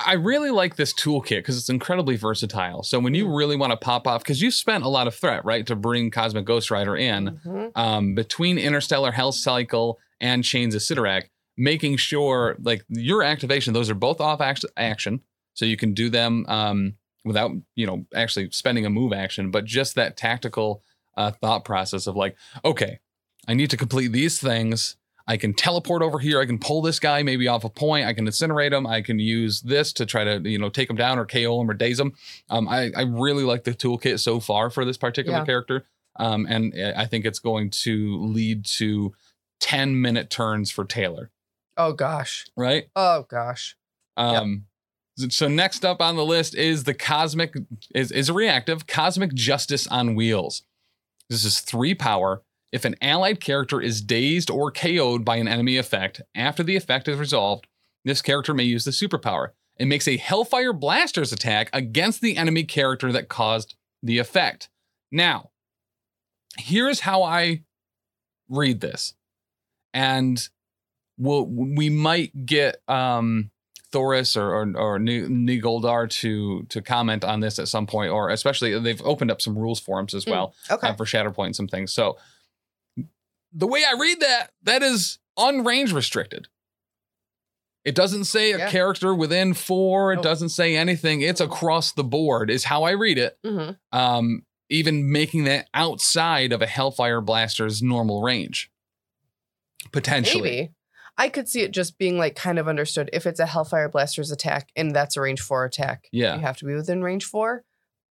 [0.06, 2.84] I really like this toolkit because it's incredibly versatile.
[2.84, 3.38] So when you Mm.
[3.38, 6.12] really want to pop off, because you spent a lot of threat, right, to bring
[6.12, 7.72] Cosmic Ghost Rider in Mhm.
[7.76, 11.24] um, between Interstellar Hell Cycle and Chains of Cyttorak,
[11.58, 15.22] making sure like your activation, those are both off act- action,
[15.56, 16.94] so you can do them um,
[17.26, 20.84] without you know actually spending a move action, but just that tactical
[21.18, 23.00] uh, thought process of like, okay,
[23.48, 24.96] I need to complete these things.
[25.30, 26.42] I can teleport over here.
[26.42, 28.08] I can pull this guy maybe off a point.
[28.08, 28.88] I can incinerate him.
[28.88, 31.70] I can use this to try to you know take him down or KO him
[31.70, 32.14] or daze him.
[32.50, 35.46] Um, I I really like the toolkit so far for this particular Yeah.
[35.46, 35.86] character.
[36.16, 39.14] Um, and I think it's going to lead to
[39.62, 41.32] 10 minute turns for Taylor,
[41.78, 42.46] Oh gosh.
[42.58, 42.90] right?
[42.96, 43.78] Oh gosh.
[44.18, 44.66] Um,
[45.30, 47.54] So next up on the list is the cosmic
[47.94, 50.64] is, is a reactive cosmic justice on wheels.
[51.30, 52.42] This is three power.
[52.72, 57.08] If an allied character is dazed or KO'd by an enemy effect after the effect
[57.08, 57.68] is resolved,
[58.06, 59.50] this character may use the superpower.
[59.78, 64.70] It makes a Hellfire Blaster's attack against the enemy character that caused the effect.
[65.12, 65.50] Now,
[66.58, 67.64] here's how I
[68.50, 69.14] read this.
[69.94, 70.48] And
[71.18, 73.50] we'll, we might get um,
[73.92, 78.78] Thoras or or, or Nigoldar to to comment on this at some point, or especially
[78.80, 80.32] they've opened up some rules forums as Hmm.
[80.32, 80.90] well Okay.
[80.90, 81.92] uh, for Shatterpoint and some things.
[81.92, 82.18] So
[83.52, 86.48] the way I read that, that is unrange restricted.
[87.86, 88.70] It doesn't say a Yeah.
[88.70, 90.12] character within four.
[90.12, 90.24] It Nope.
[90.24, 91.22] doesn't say anything.
[91.22, 92.50] It's across the board.
[92.52, 93.38] Is how I read it.
[93.44, 98.70] hmm Um, even making that outside of a Hellfire Blaster's normal range,
[99.92, 100.42] potentially.
[100.52, 100.72] Maybe.
[101.18, 104.32] I could see it just being like kind of understood if it's a Hellfire Blaster's
[104.32, 106.08] attack and that's a range four attack.
[106.12, 106.36] Yeah.
[106.36, 107.64] You have to be within range four,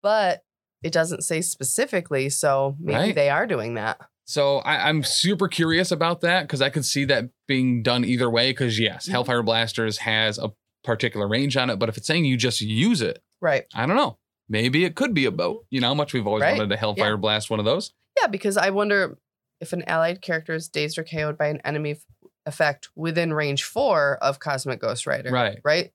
[0.03, 0.43] but
[0.83, 2.29] it doesn't say specifically.
[2.29, 3.15] So maybe Right.
[3.15, 3.99] they are doing that.
[4.29, 8.29] So I, I'm super curious about that because I could see that being done either
[8.29, 8.51] way.
[8.51, 9.11] Because yes, Mhm.
[9.11, 10.51] Hellfire Blasters has a
[10.83, 13.65] particular range on it, but if it's saying you just use it, Right.
[13.73, 14.19] I don't know.
[14.47, 15.65] Maybe it could be a boat.
[15.71, 16.51] You know how much we've always Mm-hmm.
[16.51, 16.57] Right.
[16.59, 17.15] wanted to Hellfire Yeah.
[17.17, 17.91] Blast one of those.
[18.21, 19.17] Yeah, because I wonder
[19.61, 22.03] if an allied character is dazed or KO'd by an enemy f-
[22.45, 25.31] effect within range four of Cosmic Ghost Rider.
[25.31, 25.59] Right.
[25.63, 25.91] Right.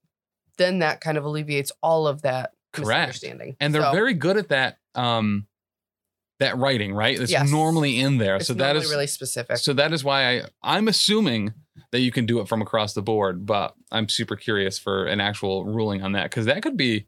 [0.58, 2.88] Then that kind of alleviates all of that Correct.
[2.88, 3.56] misunderstanding.
[3.60, 5.46] And they're So, very good at that um
[6.40, 7.18] that writing, right?
[7.18, 7.50] It's Yes.
[7.50, 8.36] normally in there.
[8.36, 9.56] It's so that is really specific.
[9.58, 11.54] so that is why I I'm assuming
[11.92, 15.20] that you can do it from across the board, but I'm super curious for an
[15.20, 17.06] actual ruling on that because that could be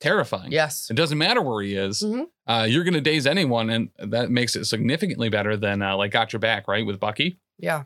[0.00, 0.52] terrifying.
[0.52, 0.88] yes.
[0.90, 2.02] It doesn't matter where he is.
[2.02, 2.26] Mhm.
[2.46, 6.12] Uh, you're going to daze anyone, and that makes it significantly better than uh, like
[6.12, 6.86] Got Your Back, right?
[6.86, 7.84] With Bucky, Yeah.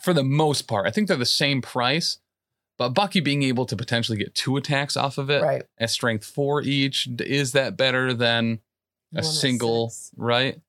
[0.00, 2.18] for the most part, I think they're the same price.
[2.78, 5.62] But Bucky being able to potentially get two attacks off of it Right.
[5.78, 8.60] at strength four each, is that better than
[9.16, 10.12] a single, six.
[10.16, 10.60] right?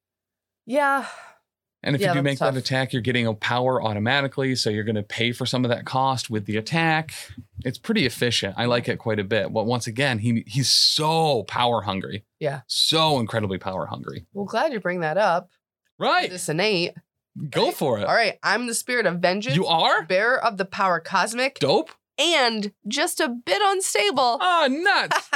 [0.66, 1.08] Yeah.
[1.84, 2.54] And if Yeah, you do make tough.
[2.56, 4.56] that attack, you're getting a power automatically.
[4.56, 7.14] So you're going to pay for some of that cost with the attack.
[7.64, 8.56] It's pretty efficient.
[8.58, 9.54] I like it quite a bit.
[9.54, 12.26] But once again, he he's so power hungry.
[12.40, 12.62] Yeah.
[12.66, 14.26] So incredibly power hungry.
[14.34, 15.52] Well, glad you bring that up.
[16.00, 16.30] Right.
[16.30, 16.94] This innate.
[17.52, 18.06] Go for it.
[18.06, 18.40] All right.
[18.42, 19.56] I'm the spirit of vengeance.
[19.56, 20.04] You are?
[20.06, 21.92] bearer of the power cosmic Dope.
[22.18, 24.40] and just a bit unstable.
[24.42, 25.30] Ah, nuts.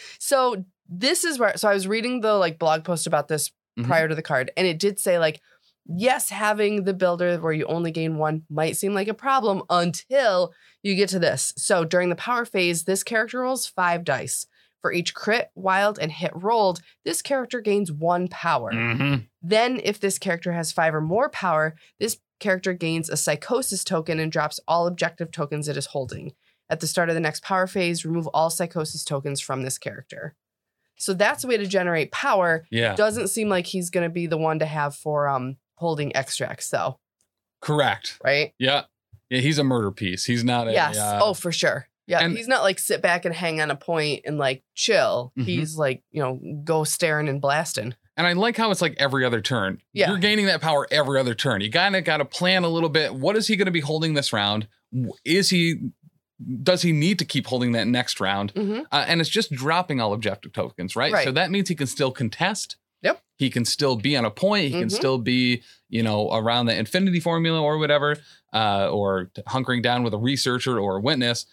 [0.18, 0.64] so
[0.98, 3.86] this is where so I was reading the like blog post about this Mhm.
[3.86, 5.40] prior to the card, and it did say like,
[5.86, 10.52] yes, having the builder where you only gain one might seem like a problem until
[10.82, 11.52] you get to this.
[11.56, 14.46] So during the power phase, this character rolls five dice.
[14.82, 18.72] For each crit, wild, and hit rolled, this character gains one power.
[18.72, 19.28] Mhm.
[19.40, 24.18] Then, if this character has five or more power, this character gains a psychosis token
[24.18, 26.34] and drops all objective tokens it is holding.
[26.68, 30.34] At the start of the next power phase, remove all psychosis tokens from this character.
[30.98, 32.64] So that's a way to generate power.
[32.70, 32.94] Yeah.
[32.94, 36.70] Doesn't seem like he's going to be the one to have for um holding extracts,
[36.70, 36.98] though,
[37.60, 38.18] Correct.
[38.24, 38.52] right?
[38.58, 38.82] Yeah.
[39.30, 39.40] Yeah.
[39.40, 40.24] He's a murder piece.
[40.24, 40.72] He's not a.
[40.72, 40.96] yes.
[40.96, 41.88] uh, oh, for sure.
[42.06, 42.20] Yeah.
[42.20, 45.32] and- he's not like sit back and hang on a point and like chill.
[45.38, 45.44] Mhm.
[45.44, 47.94] He's like, you know, go staring and blasting.
[48.16, 49.80] And I like how it's like every other turn.
[49.94, 50.10] Yeah.
[50.10, 51.62] You're gaining that power every other turn.
[51.62, 53.14] You kind of got to plan a little bit.
[53.14, 54.68] What is he going to be holding this round?
[55.24, 55.76] Is he,
[56.62, 58.50] does he need to keep holding that next round?
[58.52, 61.12] hmm Uh, and it's just dropping all objective tokens, right?
[61.12, 61.24] Right.
[61.24, 62.76] So that means he can still contest.
[63.02, 63.20] Yep.
[63.36, 64.66] He can still be on a point.
[64.72, 64.92] He can Mhm.
[64.92, 68.16] still be, you know, around the infinity formula or whatever,
[68.52, 71.46] uh, or hunkering down with a researcher or a witness.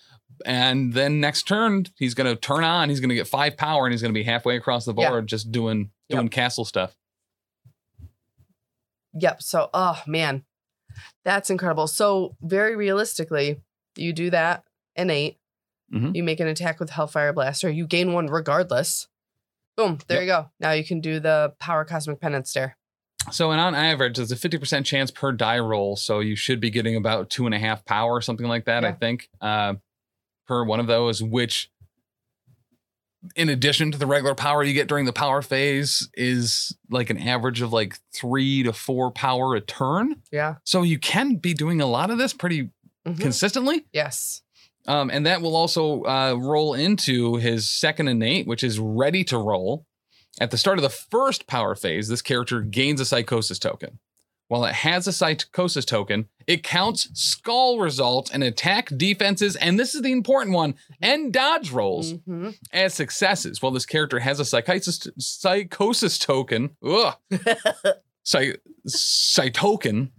[0.46, 2.90] And then next turn, he's going to turn on.
[2.90, 5.10] He's going to get five power, and he's going to be halfway across the Yeah.
[5.10, 6.18] board, just doing Yep.
[6.18, 6.96] doing castle stuff.
[9.14, 9.42] Yep.
[9.42, 10.46] So, oh man,
[11.26, 11.88] that's incredible.
[11.88, 13.62] So, very realistically,
[13.96, 14.64] you do that
[15.00, 15.38] innate.
[15.94, 16.16] Mhm.
[16.16, 17.70] You make an attack with Hellfire Blaster.
[17.70, 19.08] You gain one regardless.
[19.76, 19.98] Boom.
[20.08, 20.22] There Yep.
[20.24, 20.50] you go.
[20.60, 22.78] Now you can do the Power Cosmic Penance Stare.
[23.32, 25.96] So, and on average, there's a 50% chance per die roll.
[25.96, 28.84] So, you should be getting about two and a half power or something like that,
[28.86, 29.76] I think, uh,
[30.48, 31.70] per one of those, which,
[33.36, 37.18] in addition to the regular power you get during the power phase, is like an
[37.18, 40.22] average of like three to four power a turn.
[40.32, 40.56] Yeah.
[40.64, 42.70] So, you can be doing a lot of this pretty
[43.08, 43.20] Mhm.
[43.20, 43.86] consistently.
[43.94, 44.42] Yes.
[44.88, 49.38] Um, and that will also uh, roll into his second innate, which is ready to
[49.38, 49.86] roll.
[50.42, 54.00] At the start of the first power phase, this character gains a psychosis token.
[54.48, 59.94] While it has a psychosis token, it counts skull results and attack defenses, and this
[59.94, 62.58] is the important one, and dodge rolls Mhm.
[62.74, 63.62] as successes.
[63.62, 67.16] While this character has a psychosis psychosis token, ugh,
[68.24, 70.12] psy token,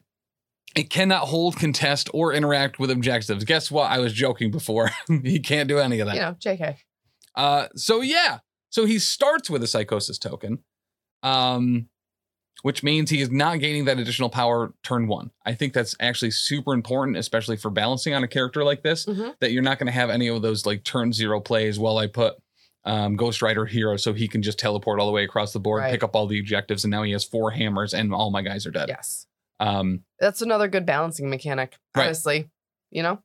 [0.77, 3.45] it cannot hold, contest, or interact with objectives.
[3.45, 3.91] Guess what?
[3.91, 4.91] I was joking before.
[5.25, 6.15] he can't do any of that.
[6.15, 6.77] you know, JK.
[7.35, 8.39] Uh, so yeah,
[8.71, 10.59] so he starts with a psychosis token,
[11.23, 11.89] um,
[12.63, 15.31] which means he is not gaining that additional power turn one.
[15.47, 19.07] I think that's actually super important, especially for balancing on a character like this.
[19.07, 19.35] Mhm.
[19.41, 21.79] That you're not going to have any of those like turn zero plays.
[21.79, 22.35] While I put
[22.85, 25.81] um, Ghost Rider hero, so he can just teleport all the way across the board,
[25.83, 25.91] Right.
[25.93, 28.67] pick up all the objectives, and now he has four hammers, and all my guys
[28.67, 28.89] are dead.
[28.89, 29.27] Yes.
[29.61, 32.07] Um, That's another good balancing mechanic, Right.
[32.07, 32.51] honestly.
[32.91, 33.23] You know?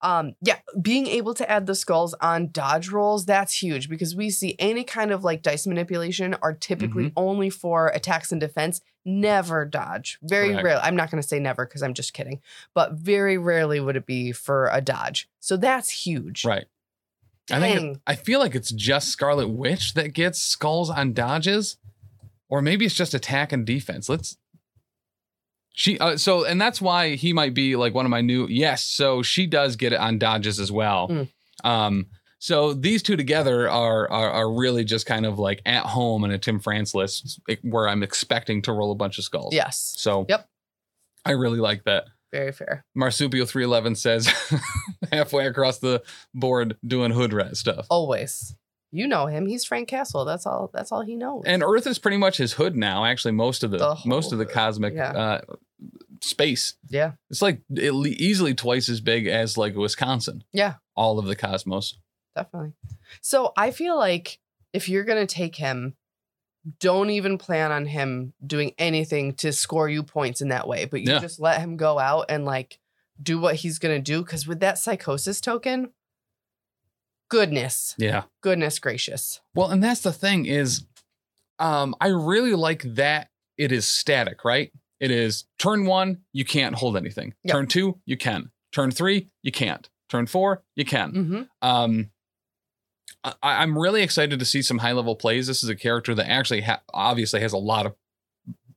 [0.00, 4.30] Um, yeah, being able to add the skulls on dodge rolls, that's huge because we
[4.30, 7.12] see any kind of like dice manipulation are typically Mm-hmm.
[7.18, 10.18] only for attacks and defense, never dodge.
[10.22, 10.64] Very Correct.
[10.64, 10.80] rarely.
[10.82, 12.40] I'm not going to say never because I'm just kidding,
[12.74, 15.28] but very rarely would it be for a dodge.
[15.40, 16.44] So that's huge.
[16.44, 16.66] right.
[17.50, 21.76] I think it- I feel like it's just Scarlet Witch that gets skulls on dodges,
[22.48, 24.08] or maybe it's just attack and defense.
[24.08, 24.36] Let's.
[25.78, 28.82] She uh, so and that's why he might be like one of my new yes.
[28.82, 31.06] So she does get it on dodges as well.
[31.08, 31.28] Mm.
[31.62, 32.06] Um.
[32.40, 36.32] So these two together are, are are really just kind of like at home in
[36.32, 39.54] a Tim France list where I'm expecting to roll a bunch of skulls.
[39.54, 39.94] Yes.
[39.96, 40.48] So Yep.
[41.24, 42.06] I really like that.
[42.32, 42.84] Very fair.
[42.96, 44.28] Marsupial 311 says
[45.12, 46.02] halfway across the
[46.34, 47.86] board doing hood rat stuff.
[47.88, 48.56] Always.
[48.90, 49.46] You know him.
[49.46, 50.24] He's Frank Castle.
[50.24, 51.42] That's all that's all he knows.
[51.46, 53.04] and Earth is pretty much his hood now.
[53.04, 55.10] Actually, most of the, The most of the cosmic yeah.
[55.12, 55.40] uh,
[56.22, 56.74] space.
[56.88, 57.12] yeah.
[57.30, 60.44] It's like at le- easily twice as big as like Wisconsin.
[60.52, 60.74] Yeah.
[60.96, 61.96] all of the cosmos.
[62.34, 62.72] definitely.
[63.20, 64.38] So I feel like
[64.72, 65.94] if you're gonna take him,
[66.80, 70.84] don't even plan on him doing anything to score you points in that way.
[70.86, 71.18] But you Yeah.
[71.20, 72.78] just let him go out and like
[73.22, 74.24] do what he's gonna do.
[74.24, 75.92] Cause with that psychosis token,
[77.28, 78.24] goodness, Yeah.
[78.40, 79.40] goodness gracious.
[79.54, 80.84] Well, and that's the thing is,
[81.58, 84.72] um, I really like that it is static, right?
[85.00, 87.34] It is turn one, you can't hold anything.
[87.44, 87.52] Yep.
[87.52, 88.50] Turn two, you can.
[88.72, 89.88] Turn three, you can't.
[90.08, 91.12] Turn four, you can.
[91.12, 91.42] Mm-hmm.
[91.62, 92.10] Um,
[93.24, 95.46] I, I'm really excited to see some high level plays.
[95.46, 97.94] This is a character that actually ha- obviously has a lot of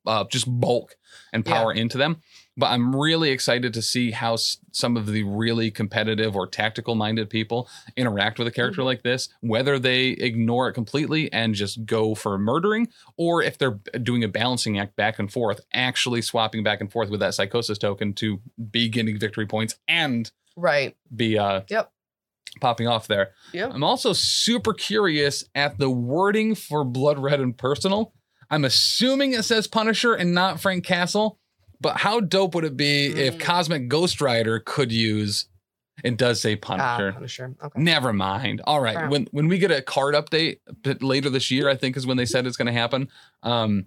[0.05, 0.95] uh, just bulk
[1.31, 1.53] and Yeah.
[1.53, 2.21] power into them.
[2.57, 6.95] But I'm really excited to see how s- some of the really competitive or tactical
[6.95, 8.85] minded people interact with a character Mhm.
[8.85, 13.79] like this, whether they ignore it completely and just go for murdering, or if they're
[14.03, 17.77] doing a balancing act back and forth, actually swapping back and forth with that psychosis
[17.77, 20.95] token to be getting victory points and Right.
[21.15, 21.89] be uh Yep.
[22.59, 23.31] popping off there.
[23.53, 23.71] Yep.
[23.73, 28.13] I'm also super curious at the wording for Blood Red and Personal.
[28.49, 31.39] I'm assuming it says Punisher and not Frank Castle,
[31.81, 33.39] but how dope would it be if Mm.
[33.41, 35.47] Cosmic Ghost Rider could use
[36.03, 36.65] it does say Ah,
[36.97, 37.11] Punisher.
[37.13, 37.55] Punisher.
[37.63, 37.79] Okay.
[37.81, 38.61] Never mind.
[38.65, 39.07] All right.
[39.09, 40.57] When when we get a card update
[41.01, 43.07] later this year, I think is when they said it's going to happen.
[43.43, 43.85] Um,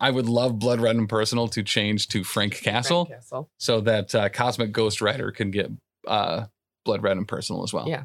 [0.00, 3.50] I would love Blood Red and Personal to change to Frank Castle Frank Castle.
[3.58, 5.68] so that uh, Cosmic Ghost Rider can get
[6.06, 6.44] uh,
[6.84, 7.88] Blood Red and Personal as well.
[7.88, 8.04] Yeah.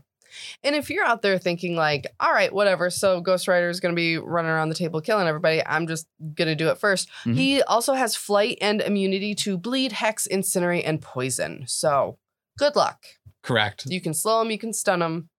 [0.64, 3.94] And if you're out there thinking like, all right, whatever, so Ghost Rider is going
[3.94, 7.08] to be running around the table killing everybody, I'm just going to do it 1st
[7.26, 7.36] Mhm.
[7.36, 11.64] He also has flight and immunity to bleed, hex, incinerate, and poison.
[11.68, 12.18] So
[12.58, 13.04] good luck.
[13.42, 13.86] Correct.
[13.88, 15.30] You can slow him, you can stun him,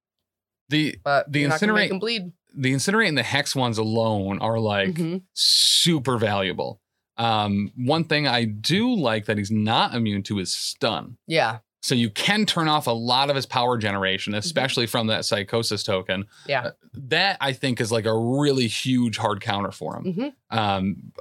[0.69, 2.33] The but The you're not going to incinerate- him bleed.
[2.57, 5.23] the incinerate and the hex ones alone are like Mhm.
[5.35, 6.81] super valuable.
[7.17, 11.17] Um, one thing I do like that he's not immune to is stun.
[11.27, 11.59] Yeah.
[11.85, 15.83] So you can turn off a lot of his power generation, especially from that psychosis
[15.83, 16.23] token.
[16.23, 16.51] Mm-hmm.
[16.51, 16.63] Yeah.
[16.65, 20.15] Uh, that I think is like a really huge hard counter for him.
[20.15, 20.33] Mhm.
[20.57, 21.13] Um,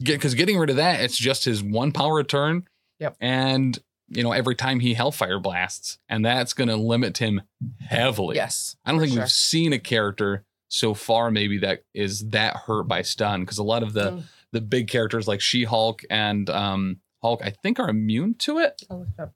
[0.00, 2.68] because getting rid of that, it's just his one power return.
[3.00, 3.16] Yep.
[3.20, 3.76] And
[4.08, 7.42] you know, every time he hellfire blasts, and that's going to limit him
[7.80, 8.36] heavily.
[8.36, 8.76] Yes.
[8.84, 9.22] I don't think sure.
[9.22, 13.62] we've seen a character so far maybe that is that hurt by stun because a
[13.64, 14.22] lot of the Mm.
[14.52, 18.82] the big characters like She-Hulk and um Hulk I think are immune to it.
[18.90, 19.32] I'll look it up.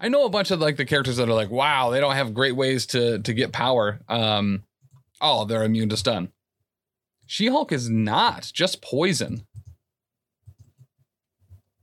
[0.00, 2.34] I know a bunch of like the characters that are like wow, they don't have
[2.34, 4.00] great ways to to get power.
[4.08, 4.64] Um
[5.20, 6.30] oh, they're immune to stun.
[7.28, 9.46] She-Hulk is not, just poison.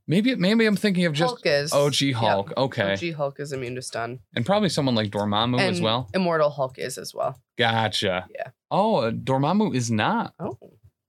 [0.07, 1.71] Maybe maybe I'm thinking of just Hulk is.
[1.71, 2.53] OG Hulk.
[2.57, 2.93] Okay.
[2.93, 4.19] OG Hulk is immune to stun.
[4.35, 6.09] And probably someone like Dormammu and as well.
[6.13, 7.39] Immortal Hulk is as well.
[7.57, 8.27] Gotcha.
[8.33, 8.49] Yeah.
[8.69, 10.33] Oh, uh, Dormammu is not.
[10.39, 10.57] Oh.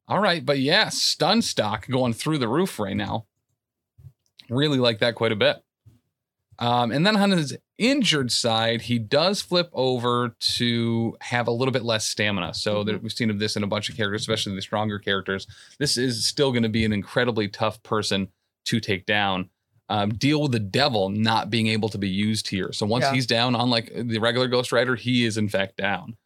[0.06, 3.26] All right, but yeah, stun stock going through the roof right now.
[4.50, 5.63] Really like that quite a bit.
[6.58, 11.72] Um, and then on his injured side, he does flip over to have a little
[11.72, 12.54] bit less stamina.
[12.54, 15.46] So there, we've seen of this in a bunch of characters, especially the stronger characters.
[15.78, 18.28] This is still going to be an incredibly tough person
[18.66, 19.50] to take down.
[19.88, 22.72] Um, deal with the devil not being able to be used here.
[22.72, 23.12] So once Yeah.
[23.12, 26.16] he's down, unlike the regular Ghost Rider, he is in fact down.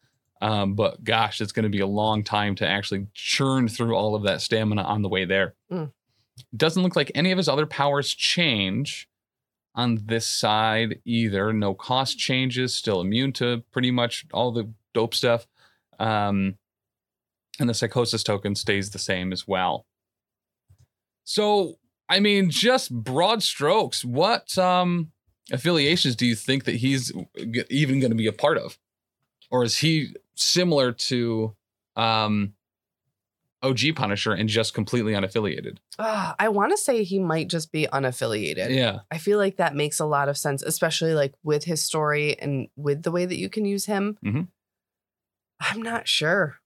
[0.40, 4.14] Um, but gosh, it's going to be a long time to actually churn through all
[4.14, 5.54] of that stamina on the way there.
[5.72, 5.90] Mm.
[6.56, 9.08] Doesn't look like any of his other powers change
[9.74, 11.52] on this side either.
[11.52, 15.46] No cost changes, still immune to pretty much all the dope stuff.
[15.98, 16.56] Um,
[17.60, 19.86] and the psychosis token stays the same as well.
[21.24, 21.78] So,
[22.08, 25.12] I mean, just broad strokes, what um,
[25.52, 27.12] affiliations do you think that he's
[27.68, 28.78] even going to be a part of?
[29.50, 31.54] Or is he similar to
[31.96, 32.54] um,
[33.62, 35.78] OG Punisher and just completely unaffiliated?
[35.98, 38.74] Ah, I want to say he might just be unaffiliated.
[38.74, 39.00] Yeah.
[39.10, 42.68] I feel like that makes a lot of sense, especially like with his story and
[42.76, 44.16] with the way that you can use him.
[44.24, 44.48] Mhm.
[45.60, 46.60] I'm not sure.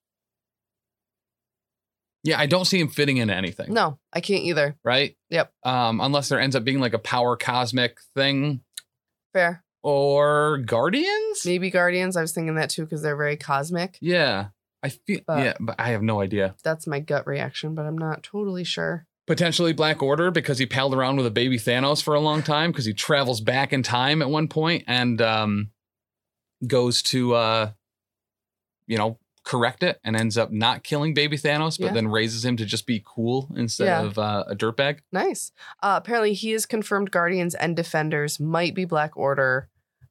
[2.25, 3.73] Yeah, I don't see him fitting into anything.
[3.73, 4.77] No, I can't either.
[4.85, 5.17] Right?
[5.31, 5.53] Yep.
[5.65, 8.61] Um, unless there ends up being like a power cosmic thing
[9.33, 9.65] Fair.
[9.83, 11.45] or Guardians?
[11.45, 12.17] Maybe Guardians.
[12.17, 13.99] I was thinking that too because they're very cosmic.
[14.01, 14.49] Yeah.
[14.83, 16.55] I feel But- yeah, but I have no idea.
[16.65, 19.07] That's my gut reaction, but I'm not totally sure.
[19.27, 22.73] Potentially Black Order because he palled around with a baby Thanos for a long time
[22.73, 25.71] because he travels back in time at one point and um
[26.67, 27.71] goes to uh
[28.87, 31.93] you know correct it and ends up not killing baby Thanos but Yeah.
[31.93, 34.03] then raises him to just be cool instead Yeah.
[34.03, 35.01] of uh, a dirtbag.
[35.11, 35.51] Nice.
[35.83, 39.69] Uh, apparently, he is confirmed Guardians and Defenders might be Black Order.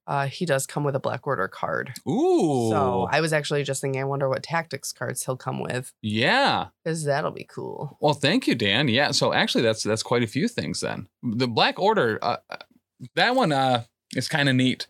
[0.08, 1.94] Uh, he does come with a Black Order card.
[2.10, 2.70] Ooh.
[2.72, 6.68] So I was actually just thinking, I wonder what tactics cards he'll come with yeah.
[6.84, 7.98] because that'll be cool.
[8.02, 8.88] Well, thank you, Dan.
[8.88, 11.08] Yeah, so actually, that's that's quite a few things then.
[11.24, 12.58] The Black Order, uh, uh,
[13.16, 13.84] that one uh,
[14.16, 14.88] is kind of neat.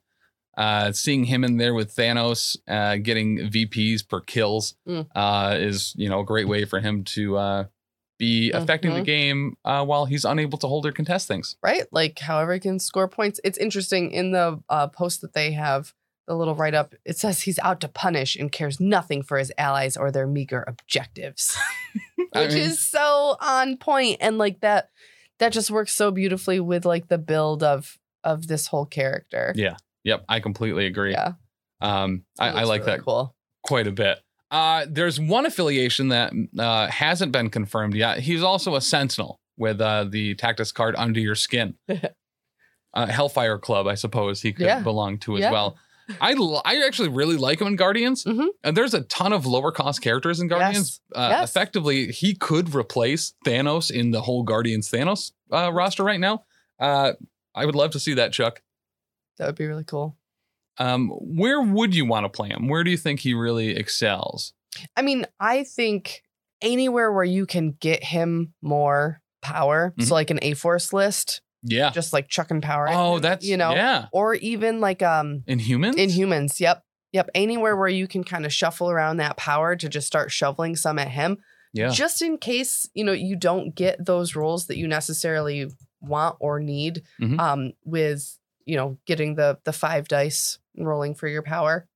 [0.57, 5.07] Uh, seeing him in there with Thanos, uh, getting VPs per kills, Mm.
[5.16, 7.64] uh, is you know a great way for him to uh,
[8.22, 9.05] be affecting the Mhm.
[9.05, 11.55] game uh, while he's unable to hold or contest things.
[11.63, 11.86] right?
[11.91, 13.39] Like however he can score points.
[13.43, 15.93] It's interesting in the uh, post that they have,
[16.28, 19.51] the little write up, it says he's out to punish and cares nothing for his
[19.57, 21.57] allies or their meager objectives,
[22.36, 24.89] I which mean- is so on point and like that.
[25.39, 29.51] That just works so beautifully with like the build of of this whole character.
[29.55, 29.78] Yeah.
[30.03, 31.13] Yep, I completely agree.
[31.13, 31.34] Yeah,
[31.82, 33.36] Um, I, I like really that Cool.
[33.63, 34.19] quite a bit.
[34.52, 38.20] Uh, there's one affiliation that uh, hasn't been confirmed yet.
[38.20, 41.76] He's also a Sentinel with uh, the tactics card under your skin.
[42.93, 44.82] uh, Hellfire Club, I suppose he could Yeah.
[44.82, 45.52] belong to as Yeah.
[45.52, 45.78] well.
[46.20, 48.26] I l- I actually really like him in Guardians.
[48.26, 48.47] Mhm.
[48.66, 50.99] And there's a ton of lower cost characters in Guardians.
[51.16, 51.49] Uh, Yes.
[51.49, 56.43] Effectively, he could replace Thanos in the whole Guardians Thanos uh, roster right now.
[56.80, 57.14] Uh,
[57.56, 58.62] I would love to see that, Chuck.
[59.38, 60.18] That would be really cool.
[60.82, 62.67] Um, where would you want to play him?
[62.67, 64.53] Where do you think he really excels?
[64.97, 66.23] I mean, I think
[66.61, 70.05] anywhere where you can get him more power, Mhm.
[70.05, 71.89] so like an A Force list, Yeah.
[71.91, 72.88] just like chucking power.
[72.89, 74.07] Oh, him, that's you know, yeah.
[74.11, 75.95] or even like um Inhumans.
[75.95, 76.59] Inhumans.
[76.59, 77.29] Yep, yep.
[77.36, 80.97] Anywhere where you can kind of shuffle around that power to just start shoveling some
[80.99, 81.38] at him,
[81.73, 81.89] yeah.
[81.89, 85.67] just in case you know you don't get those roles that you necessarily
[85.99, 87.01] want or need.
[87.19, 87.39] Mhm.
[87.39, 91.88] Um, with you know getting the the five dice rolling for your power.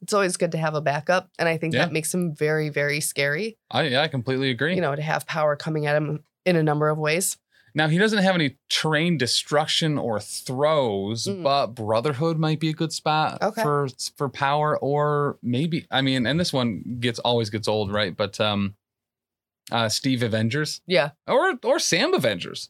[0.00, 1.84] It's always good to have a backup, and I think Yeah.
[1.84, 3.56] that makes him very, very scary.
[3.70, 4.74] I yeah, I completely agree.
[4.74, 7.36] You know, to have power coming at him in a number of ways.
[7.74, 11.42] now he doesn't have any terrain destruction or throws, Mm.
[11.42, 13.62] but Brotherhood might be a good spot Okay.
[13.62, 18.14] for for power, or maybe I mean, and this one gets always gets old, right?
[18.14, 18.74] But um,
[19.70, 22.68] uh, Steve Avengers Yeah, or or Sam Avengers,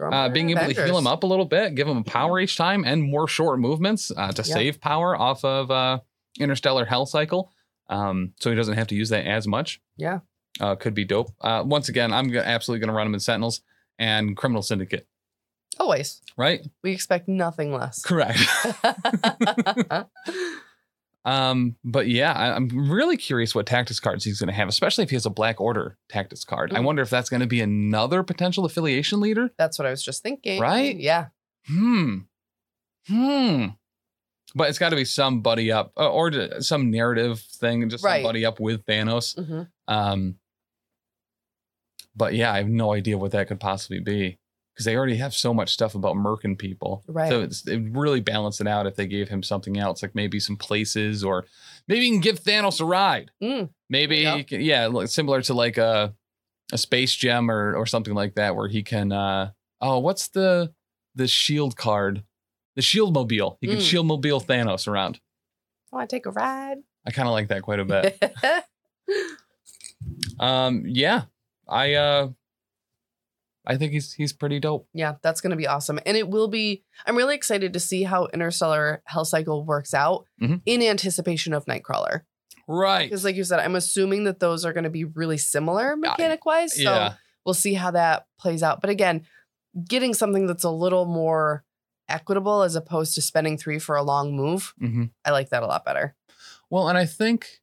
[0.00, 0.98] uh, being able to heal Avengers.
[0.98, 4.32] him up a little bit, give him power each time, and more short movements uh,
[4.32, 4.54] to Yeah.
[4.54, 5.98] save power off of uh,
[6.38, 7.50] Interstellar Hell Cycle,
[7.88, 9.80] um, so he doesn't have to use that as much.
[9.96, 10.20] Yeah.
[10.60, 11.30] uh, could be dope.
[11.40, 13.60] Uh, once again, I'm absolutely going to run him in Sentinels
[13.98, 15.06] and Criminal Syndicate.
[15.78, 16.66] Always, Right?
[16.82, 18.02] we expect nothing less.
[18.02, 18.38] Correct.
[21.24, 25.04] um, but yeah, I, I'm really curious what tactics cards he's going to have, especially
[25.04, 26.72] if he has a Black Order tactics card.
[26.72, 26.84] I Mm.
[26.84, 29.50] wonder if that's going to be another potential affiliation leader.
[29.58, 30.60] That's what I was just thinking.
[30.60, 30.96] Right?
[30.96, 31.26] Yeah.
[31.66, 32.18] Hmm.
[33.08, 33.66] Hmm.
[34.54, 38.22] But it's got to be some buddy up uh, or some narrative thing, just Right.
[38.22, 39.36] some buddy up with Thanos.
[39.38, 40.36] hmm Um,
[42.16, 44.38] but yeah, I have no idea what that could possibly be
[44.78, 47.02] because they already have so much stuff about murking people.
[47.08, 47.28] Right.
[47.28, 50.38] So it's, it really balance it out if they gave him something else, like maybe
[50.38, 51.46] some places, or
[51.88, 53.32] maybe you can give Thanos a ride.
[53.42, 53.70] Mm.
[53.90, 54.40] Maybe, Yeah.
[54.42, 56.14] can- yeah, similar to like a
[56.72, 59.10] a space gem or or something like that, where he can.
[59.10, 59.50] uh
[59.80, 60.72] Oh, what's the
[61.16, 62.22] the shield card?
[62.76, 63.58] The shield mobile.
[63.60, 63.90] He can Mm.
[63.90, 65.18] shield mobile Thanos around.
[65.92, 66.78] I want to take a ride?
[67.04, 68.22] I kind of like that quite a bit.
[70.38, 71.22] um, yeah,
[71.68, 72.28] I uh,
[73.68, 74.88] I think he's he's pretty dope.
[74.94, 76.00] yeah, that's going to be awesome.
[76.06, 80.24] And it will be, I'm really excited to see how Interstellar Hell Cycle works out
[80.42, 80.62] Mhm.
[80.66, 82.22] in anticipation of Nightcrawler.
[82.66, 83.04] Right.
[83.08, 86.44] Because, like you said, I'm assuming that those are going to be really similar mechanic
[86.46, 86.74] wise.
[86.74, 87.14] So yeah.
[87.44, 88.80] we'll see how that plays out.
[88.80, 89.26] But again,
[89.86, 91.64] getting something that's a little more
[92.08, 95.66] equitable as opposed to spending three for a long move, hmm I like that a
[95.66, 96.14] lot better.
[96.70, 97.60] Well, and I think,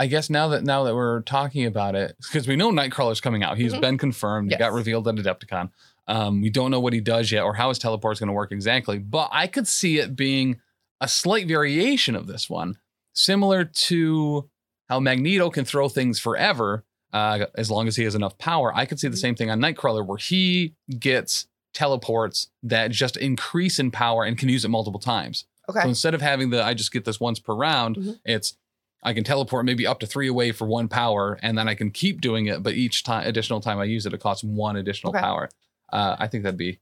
[0.00, 3.42] I guess now that now that we're talking about it, because we know Nightcrawler's coming
[3.42, 3.80] out, He's Mhm.
[3.80, 4.50] been confirmed.
[4.52, 5.70] He got revealed at Adepticon.
[6.06, 8.52] Um, we don't know what he does yet or how his teleport's going to work
[8.52, 10.60] exactly, but I could see it being
[11.00, 12.78] a slight variation of this one,
[13.12, 14.48] similar to
[14.88, 18.72] how Magneto can throw things forever uh, as long as he has enough power.
[18.74, 19.20] I could see the Mhm.
[19.20, 24.48] same thing on Nightcrawler, where he gets teleports that just increase in power and can
[24.48, 25.44] use it multiple times.
[25.68, 25.80] Okay.
[25.82, 28.18] So instead of having the I just get this once per round, Mhm.
[28.24, 28.56] it's
[29.02, 31.90] I can teleport maybe up to three away for one power, and then I can
[31.90, 32.62] keep doing it.
[32.62, 35.20] But each time additional time I use it, it costs one additional Okay.
[35.20, 35.48] power.
[35.92, 36.80] Uh, I think that'd be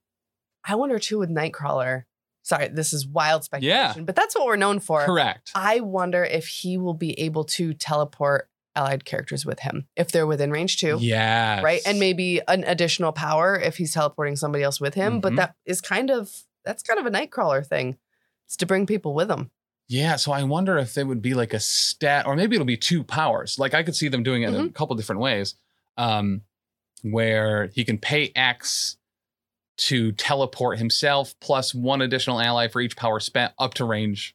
[0.68, 2.04] I wonder too with Nightcrawler.
[2.42, 5.04] Sorry, this is wild speculation, but that's what we're known for.
[5.04, 5.50] correct.
[5.54, 10.26] I wonder if he will be able to teleport allied characters with him if they're
[10.26, 10.98] within range too.
[11.00, 11.62] Yeah.
[11.62, 11.80] Right.
[11.86, 15.20] And maybe an additional power if he's teleporting somebody else with him.
[15.20, 15.36] But Mhm.
[15.36, 16.30] that is kind of
[16.64, 17.96] that's kind of a nightcrawler thing.
[18.46, 19.50] It's to bring people with him.
[19.88, 20.16] Yeah.
[20.16, 23.04] So I wonder if it would be like a stat, or maybe it'll be two
[23.04, 23.58] powers.
[23.58, 24.66] Like I could see them doing it in Mm-hmm.
[24.66, 25.54] a couple different ways,
[25.96, 26.42] um,
[27.02, 28.96] where he can pay X
[29.78, 34.34] to teleport himself plus one additional ally for each power spent up to range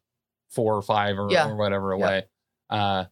[0.49, 1.47] four or five or, Yeah.
[1.49, 1.95] or whatever Yeah.
[2.05, 2.23] away.
[2.69, 3.05] Uh,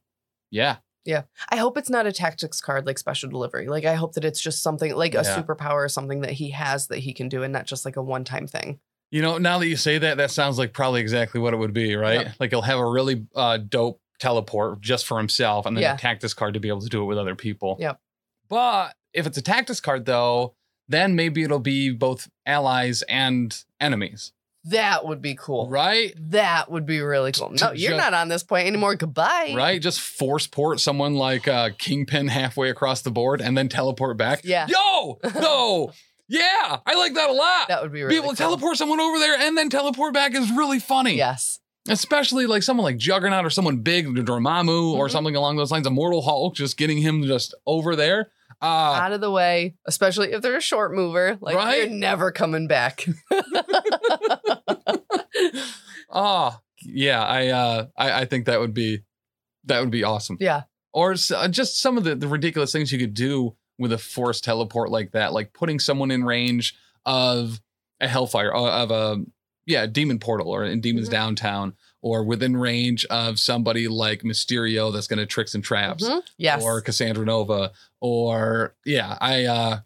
[0.52, 0.78] yeah.
[1.06, 1.24] Yeah.
[1.50, 3.68] I hope it's not a tactics card like special delivery.
[3.68, 5.42] Like I hope that it's just something like a Yeah.
[5.42, 8.04] superpower or something that he has that he can do and not just like a
[8.04, 8.80] one-time thing.
[9.12, 11.74] You know, now that you say that, that sounds like probably exactly what it would
[11.74, 12.22] be, right?
[12.22, 12.36] Yep.
[12.40, 15.96] Like he'll have a really uh, dope teleport just for himself and then Yeah.
[15.96, 17.78] a tactics card to be able to do it with other people.
[17.80, 18.00] Yep.
[18.50, 20.54] But if it's a tactics card, though,
[20.88, 24.32] then maybe it'll be both allies and enemies,
[24.66, 25.70] That would be cool.
[25.70, 26.14] right?
[26.18, 27.52] That would be really cool.
[27.52, 28.96] No, you're ju- not on this point anymore.
[28.96, 29.54] Goodbye.
[29.56, 29.82] Right?
[29.82, 34.42] Just force port someone like uh, Kingpin halfway across the board and then teleport back.
[34.44, 34.68] Yeah.
[34.68, 35.92] Yo, no.
[36.30, 37.68] yeah, I like that a lot.
[37.68, 38.48] That would be really be able to cool.
[38.52, 41.16] teleport someone over there and then teleport back is really funny.
[41.16, 41.60] Yes.
[41.88, 45.12] especially like someone like Juggernaut or someone big, Dormammu or Mhm.
[45.12, 45.88] something along those lines.
[45.88, 48.30] Immortal Hulk, just getting him just over there.
[48.62, 51.38] Uh, Out of the way, especially if they're a short mover.
[51.42, 51.90] Like Right?
[51.90, 53.08] you're never coming back.
[56.12, 59.00] ah, yeah, I, uh, I, I think that would be,
[59.66, 60.38] that would be awesome.
[60.40, 60.64] yeah.
[60.92, 64.44] Or uh, just some of the, the ridiculous things you could do with a forced
[64.44, 66.76] teleport like that, like putting someone in range
[67.06, 67.60] of
[68.00, 69.24] a Hellfire, uh, of a
[69.66, 71.12] yeah, Demon Portal or in Demons Mhm.
[71.12, 76.04] Downtown, or within range of somebody like Mysterio that's going to tricks and traps.
[76.08, 76.22] Mhm.
[76.38, 76.64] Yes.
[76.64, 77.72] or Cassandra Nova,
[78.02, 79.80] or yeah, I uh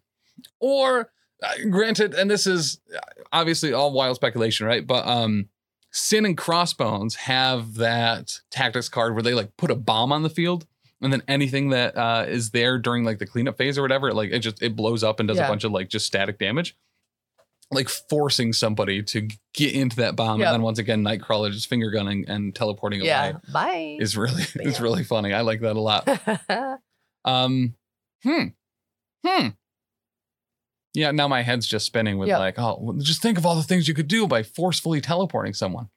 [0.60, 1.12] or
[1.44, 3.00] uh, granted, and this is uh,
[3.34, 4.86] obviously all wild speculation, right?
[4.86, 5.50] But um
[5.96, 10.30] Sin and Crossbones have that tactics card where they like put a bomb on the
[10.30, 10.66] field.
[11.04, 14.32] And then anything that uh, is there during like the cleanup phase or whatever, like
[14.32, 16.78] it just it blows up and does a bunch of like just static damage,
[17.72, 20.40] like forcing somebody to get into that bomb.
[20.40, 20.48] Yep.
[20.48, 23.30] And then once again, Nightcrawler just finger gunning and teleporting yeah.
[23.30, 23.98] away Bye.
[24.00, 24.84] is really it's Bam.
[24.84, 25.34] really funny.
[25.34, 26.08] I like that a lot.
[27.26, 27.76] Um,
[28.24, 28.48] hmm,
[29.26, 29.48] hmm.
[30.94, 32.40] Yeah, now my head's just spinning with Yep.
[32.40, 35.54] like, oh, well, just think of all the things you could do by forcefully teleporting
[35.54, 35.90] someone.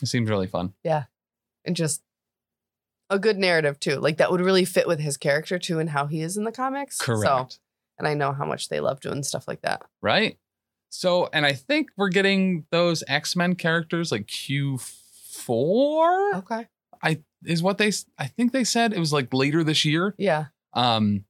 [0.00, 0.74] It seems really fun.
[0.82, 1.04] Yeah,
[1.64, 2.02] and just
[3.10, 3.96] a good narrative too.
[3.96, 6.52] Like that would really fit with his character too and how he is in the
[6.52, 6.98] comics.
[6.98, 7.58] So, Correct.
[7.98, 9.82] and I know how much they love doing stuff like that.
[10.02, 10.38] Right.
[10.90, 16.66] So, and I think we're getting those X Men characters like Q four Okay.
[17.02, 17.92] I is what they.
[18.18, 20.14] I think they said it was like later this year.
[20.18, 20.46] Yeah.
[20.72, 21.24] Um,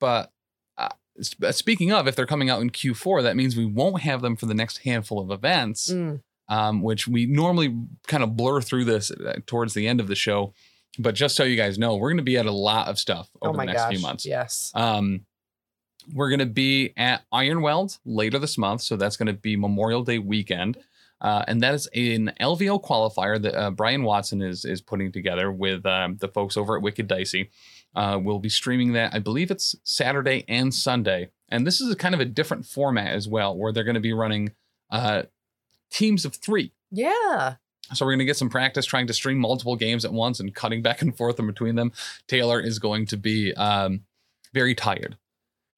[0.00, 0.32] but
[0.76, 0.88] uh,
[1.20, 4.46] speaking of, if they're coming out in Q4, that means we won't have them for
[4.46, 5.90] the next handful of events.
[5.92, 6.20] Mm.
[6.48, 7.74] um, which we normally
[8.06, 10.52] kind of blur through this uh, towards the end of the show.
[10.98, 13.28] But just so you guys know, we're going to be at a lot of stuff
[13.42, 13.92] Oh over my the next gosh.
[13.92, 14.26] few months.
[14.26, 14.70] Yes.
[14.74, 15.26] Um,
[16.12, 20.02] we're going to be at Ironweld later this month, so that's going to be Memorial
[20.04, 20.76] Day weekend,
[21.20, 25.50] uh, and that is an LVO qualifier that uh, Brian Watson is is putting together
[25.50, 27.50] with um, the folks over at Wicked Dicey.
[27.96, 29.14] Uh, we'll be streaming that.
[29.14, 33.14] I believe it's Saturday and Sunday, and this is a kind of a different format
[33.14, 34.52] as well, where they're going to be running
[34.90, 35.22] uh,
[35.90, 36.72] teams of three.
[36.90, 37.54] Yeah.
[37.92, 40.54] So we're going to get some practice trying to stream multiple games at once and
[40.54, 41.92] cutting back and forth in between them.
[42.28, 44.04] Taylor is going to be um,
[44.54, 45.18] very tired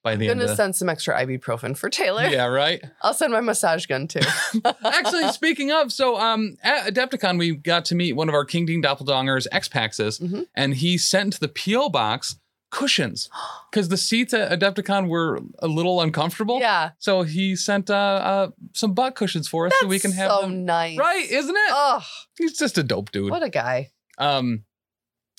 [0.05, 0.39] by the end.
[0.39, 2.27] Gonna of send some extra ibuprofen for Taylor.
[2.29, 2.81] Yeah, right.
[3.03, 4.21] I'll send my massage gun too.
[4.85, 8.67] Actually, speaking of, so um, at Adepticon, we got to meet one of our King
[8.67, 10.47] Ding Doppelgangers, X Paxes, Mhm.
[10.55, 12.37] and he sent to the PO box
[12.71, 13.29] cushions
[13.71, 16.59] because the seats at Adepticon were a little uncomfortable.
[16.61, 16.91] yeah.
[16.99, 20.41] So he sent uh, uh, some butt cushions for us so we can have so
[20.43, 20.65] them.
[20.65, 20.99] nice.
[20.99, 21.71] Right, isn't it?
[21.71, 22.03] Oh,
[22.39, 23.31] He's just a dope dude.
[23.31, 23.91] what a guy.
[24.19, 24.65] Um,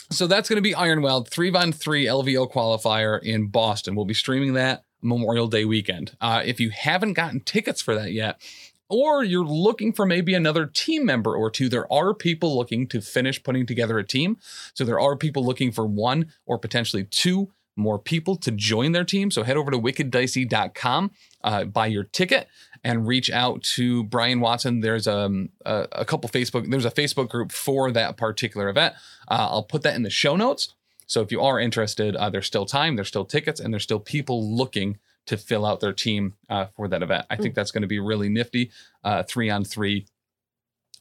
[0.10, 3.96] so that's going to be Ironweld three on three LVO qualifier in Boston.
[3.96, 6.16] We'll be streaming that Memorial Day weekend.
[6.22, 8.42] Uh, if you haven't gotten tickets for that yet,
[8.90, 13.02] or you're looking for maybe another team member or two, there are people looking to
[13.02, 14.38] finish putting together a team.
[14.74, 19.04] So there are people looking for one or potentially two more people to join their
[19.04, 19.30] team.
[19.30, 21.12] So head over to wickeddicey.com,
[21.44, 22.48] uh, buy your ticket,
[22.84, 24.80] and reach out to Brian Watson.
[24.80, 28.96] There's um, a, a couple Facebook, there's a Facebook group for that particular event.
[29.28, 30.74] Uh, I'll put that in the show notes.
[31.06, 34.00] So if you are interested, uh, there's still time, there's still tickets, and there's still
[34.00, 34.98] people looking
[35.28, 37.26] to fill out their team uh, for that event.
[37.30, 38.72] I think that's going to be really nifty.
[39.04, 40.06] Uh, three on three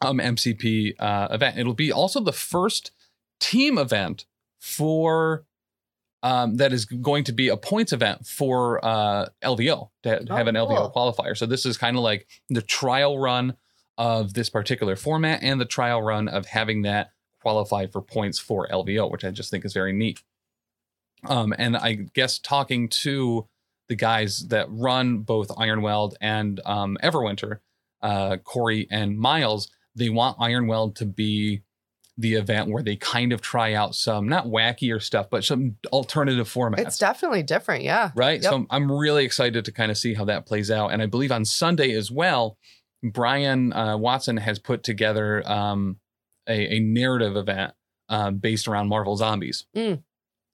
[0.00, 1.58] um, MCP uh, event.
[1.58, 2.90] It'll be also the first
[3.40, 4.26] team event
[4.58, 5.44] for
[6.22, 10.48] um, that is going to be a points event for uh, LVO to Oh, have
[10.48, 10.92] an LVO cool.
[10.94, 11.36] qualifier.
[11.36, 13.56] So this is kind of like the trial run
[13.96, 17.10] of this particular format and the trial run of having that
[17.40, 20.20] qualify for points for LVO, which I just think is very neat.
[21.24, 23.46] Um, and I guess talking to
[23.88, 27.58] the guys that run both Ironweld and um, Everwinter,
[28.02, 31.62] uh, Corey and Miles, they want Ironweld to be
[32.18, 36.48] the event where they kind of try out some not wackier stuff, but some alternative
[36.52, 36.78] formats.
[36.78, 37.84] It's definitely different.
[37.84, 38.10] Yeah.
[38.14, 38.42] right?
[38.42, 38.50] Yep.
[38.50, 40.92] So I'm- really excited to kind of see how that plays out.
[40.92, 42.56] And I believe on Sunday as well,
[43.02, 45.98] Brian uh, Watson has put together um,
[46.48, 47.74] a, a narrative event
[48.08, 49.66] um, based around Marvel Zombies.
[49.76, 50.02] Mm.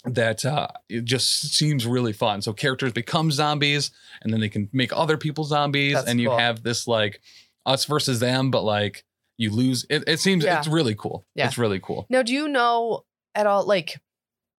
[0.04, 2.42] That uh, it just seems really fun.
[2.42, 3.92] So characters become zombies,
[4.22, 6.38] and then they can make other people zombies, That's and you cool.
[6.38, 7.20] have this like
[7.64, 9.04] us versus them, but like
[9.38, 9.86] you lose.
[9.88, 10.58] It, it seems Yeah.
[10.58, 11.24] it's really cool.
[11.36, 11.46] Yeah.
[11.46, 12.06] It's really cool.
[12.10, 13.04] Now, do you know
[13.36, 14.00] at all, like,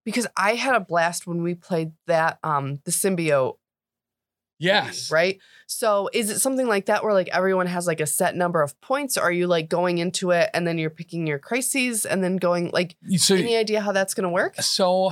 [0.05, 3.57] because I had a blast when we played that, um, the symbiote,
[4.63, 5.11] Yes.
[5.11, 5.39] right?
[5.67, 8.79] So, is it something like that where like everyone has like a set number of
[8.81, 9.17] points?
[9.17, 12.37] Or are you like going into it and then you're picking your crises and then
[12.37, 14.55] going like So any idea how that's going to work?
[14.61, 15.11] so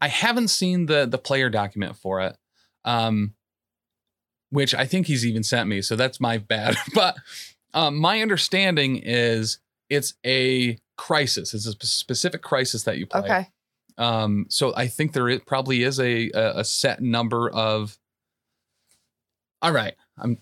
[0.00, 2.36] I haven't seen the the player document for it.
[2.84, 3.34] Um
[4.50, 6.76] which I think he's even sent me, so that's my bad.
[6.94, 7.16] But
[7.74, 9.58] um my understanding is
[9.88, 11.54] it's a crisis.
[11.54, 13.20] It's a specific crisis that you play.
[13.20, 13.48] Okay.
[13.98, 17.98] Um, so I think there is, probably is a, a a set number of.
[19.62, 20.38] All right, I'm.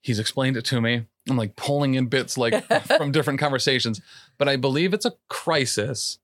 [0.00, 1.06] He's explained it to me.
[1.28, 2.64] I'm like pulling in bits like
[2.96, 4.00] from different conversations,
[4.38, 6.18] but I believe it's a crisis,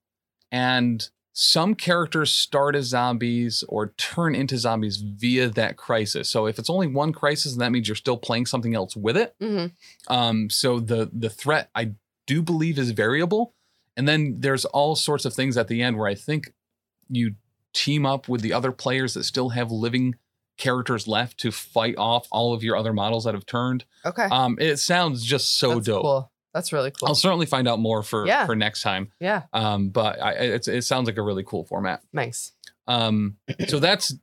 [0.51, 6.29] and some characters start as zombies or turn into zombies via that crisis.
[6.29, 9.17] So if it's only one crisis, then that means you're still playing something else with
[9.17, 9.37] it.
[9.41, 9.67] hmm
[10.09, 11.93] Um, so the the threat I
[12.27, 13.55] do believe is variable,
[13.97, 16.53] and then there's all sorts of things at the end where I think
[17.09, 17.35] you
[17.73, 20.17] team up with the other players that still have living
[20.59, 23.85] characters left to fight off all of your other models that have turned.
[24.05, 24.25] Okay.
[24.25, 26.03] Um, it sounds just so That's dope.
[26.03, 26.33] Cool.
[26.55, 27.09] That's really cool.
[27.09, 28.45] I'll certainly find out more for Yeah.
[28.47, 29.13] for next time.
[29.21, 29.43] yeah.
[29.53, 32.03] Um, but I, it's, it sounds like a really cool format.
[32.13, 32.53] Nice.
[32.87, 33.37] Um,
[33.69, 34.15] so that's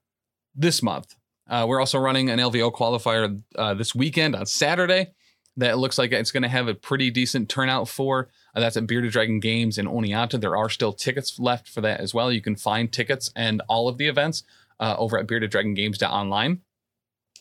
[0.56, 1.16] this month.
[1.48, 5.14] Uh, we're also running an LVO qualifier uh, this weekend on Saturday.
[5.58, 8.28] That looks like it's going to have a pretty decent turnout for.
[8.54, 10.42] Uh, that's at Bearded Dragon Games in Oneonta.
[10.42, 12.30] There are still tickets left for that as well.
[12.32, 14.44] You can find tickets and all of the events
[14.80, 16.62] uh, over at beardeddragongames.online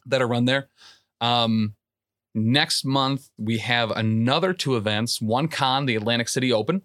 [0.07, 0.69] that are run there.
[1.21, 1.75] Um,
[2.35, 6.83] next month, we have another two events one con, the Atlantic City Open.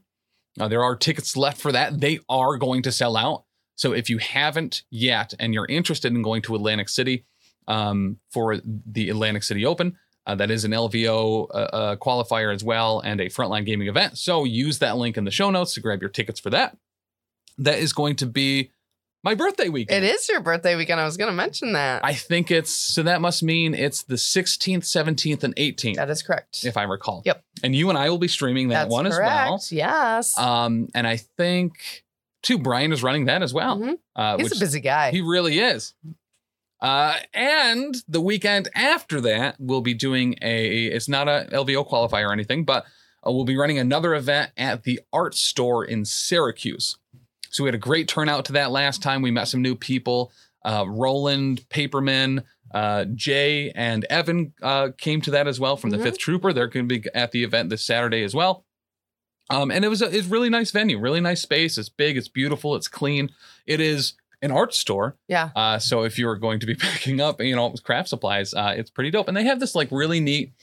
[0.60, 2.00] Uh, there are tickets left for that.
[2.00, 3.46] They are going to sell out.
[3.76, 7.26] So if you haven't yet and you're interested in going to Atlantic City
[7.68, 9.96] um, for the Atlantic City Open,
[10.28, 14.18] uh, that is an LVO uh, uh, qualifier as well and a frontline gaming event.
[14.18, 16.78] So use that link in the show notes to grab your tickets for that.
[17.58, 18.72] That is going to be
[19.24, 20.06] my birthday weekend.
[20.06, 21.00] It is your birthday weekend.
[21.00, 22.04] I was going to mention that.
[22.06, 26.22] I think it's so that must mean it's the 16th, 17th, and 18th, that is
[26.24, 26.64] correct.
[26.64, 27.22] if I recall.
[27.26, 27.44] Yep.
[27.64, 29.32] And you and I will be streaming that That's one correct.
[29.32, 29.60] as well.
[29.72, 30.38] Yes.
[30.38, 32.04] Um, and I think
[32.44, 33.78] too, Brian is running that as well.
[33.78, 33.98] Mhm.
[34.16, 35.12] Uh, He's a busy guy.
[35.12, 35.94] he really is.
[36.82, 40.86] Uh, and the weekend after that, we'll be doing a.
[40.86, 42.86] It's not a LVO qualifier or anything, but
[43.28, 46.98] uh, we'll be running another event at the art store in Syracuse.
[47.50, 49.22] So we had a great turnout to that last time.
[49.22, 50.32] We met some new people.
[50.64, 52.44] Uh, Roland Paperman,
[52.74, 56.04] uh, Jay, and Evan uh, came to that as well from the Mhm.
[56.04, 56.52] Fifth Trooper.
[56.54, 58.66] They're going to be at the event this Saturday as well.
[59.50, 61.78] Um, and it was a it's really nice venue, really nice space.
[61.78, 63.30] It's big, it's beautiful, it's clean.
[63.66, 65.18] It is an art store.
[65.28, 65.50] yeah.
[65.56, 68.92] Uh, so if you're going to be picking up, you know, craft supplies, uh, it's
[68.92, 69.28] pretty dope.
[69.28, 70.54] And they have this like really neat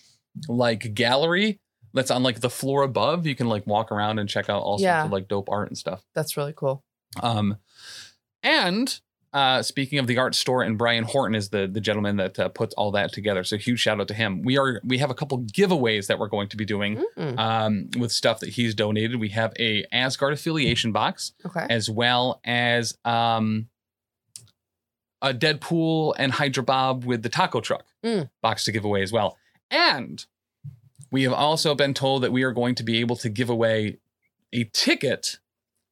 [0.49, 1.59] like gallery
[1.95, 3.26] that's on like the floor above.
[3.26, 5.01] You can like walk around and check out all Yeah.
[5.01, 6.03] sorts of like dope art and stuff.
[6.14, 6.82] That's really cool.
[7.22, 7.57] Um,
[8.43, 9.01] and
[9.32, 12.49] uh, speaking of the art store, and Brian Horton is the the gentleman that uh,
[12.49, 13.45] puts all that together.
[13.45, 14.41] So huge shout out to him.
[14.43, 17.89] We are we have a couple giveaways that we're going to be doing Mm, um,
[17.99, 19.20] with stuff that he's donated.
[19.20, 21.66] We have a Asgard affiliation box okay.
[21.68, 23.68] as well as um,
[25.20, 28.30] a Deadpool and Hydra Bob with the taco truck Mm.
[28.43, 29.37] box to give away as well.
[29.70, 30.24] And
[31.11, 33.98] we have also been told that we are going to be able to give away
[34.52, 35.38] a ticket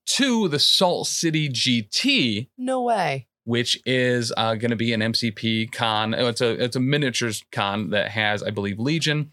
[0.06, 3.26] to the Salt City GT, No way.
[3.44, 6.14] which is uh, going to be an MCP con.
[6.14, 9.32] Oh, It's a it's a miniatures con that has, I believe, Legion,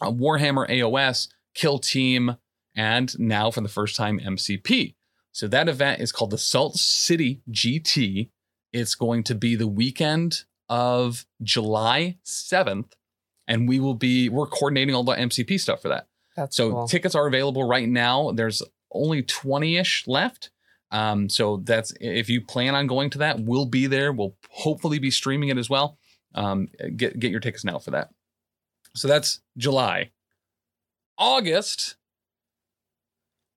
[0.00, 2.36] uh, Warhammer AOS, Kill Team,
[2.76, 4.94] and now for the first time MCP.
[5.32, 8.30] So that event is called the Salt City GT.
[8.72, 12.92] It's going to be the weekend of July 7th,
[13.48, 16.06] and we will be we're coordinating all the MCP stuff for that.
[16.36, 16.88] That's So cool.
[16.88, 18.30] tickets are available right now.
[18.32, 18.62] There's
[18.92, 20.50] only 20-ish left.
[20.92, 24.12] Um, so that's if you plan on going to that, we'll be there.
[24.12, 25.98] We'll hopefully be streaming it as well.
[26.34, 28.10] Um, get get your tickets now for that.
[28.96, 30.10] So that's July.
[31.18, 31.96] August.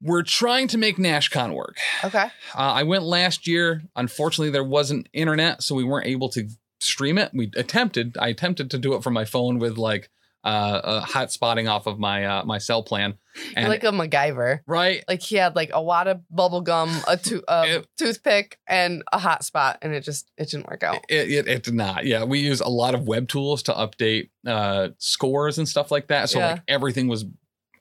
[0.02, 1.78] We're trying to make NashCon work.
[2.04, 2.26] okay.
[2.54, 3.84] Uh, I went last year.
[3.96, 6.50] Unfortunately, there wasn't internet, so we weren't able to
[6.84, 7.32] stream it.
[7.34, 8.18] We attempted.
[8.20, 10.10] I attempted to do it from my phone with like
[10.44, 10.48] uh,
[10.84, 13.16] uh hot spotting off of my uh, my cell plan.
[13.56, 14.60] And like a MacGyver.
[14.68, 18.60] right, Like he had like a wad of bubble gum, a, to- a It- toothpick,
[18.68, 21.00] and a hot spot, and it just it didn't work out.
[21.10, 22.06] it, it it did not.
[22.06, 26.08] Yeah, we use a lot of web tools to update uh scores and stuff like
[26.10, 26.30] that.
[26.30, 26.52] So Yeah.
[26.52, 27.26] like everything was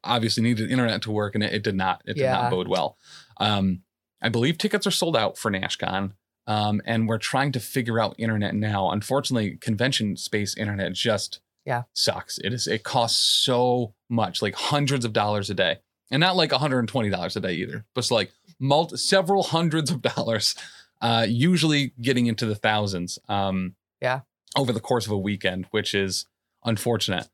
[0.05, 2.01] obviously needed internet to work, and it, it did not.
[2.07, 2.33] It did Yeah.
[2.43, 2.97] not bode well.
[3.39, 3.83] Um,
[4.23, 6.13] I believe tickets are sold out for NashCon.
[6.47, 8.91] Um, and we're trying to figure out internet now.
[8.91, 11.83] Unfortunately, convention space internet just Yeah.
[11.93, 12.39] sucks.
[12.39, 12.67] It is.
[12.67, 15.79] It costs so much, like hundreds of dollars a day,
[16.11, 18.97] and not like one hundred and twenty dollars a day either, but it's like multi-
[18.97, 20.55] several hundreds of dollars,
[21.01, 23.19] uh, usually getting into the thousands.
[23.29, 24.21] Um, Yeah.
[24.57, 26.27] over the course of a weekend, which is
[26.65, 27.29] unfortunate.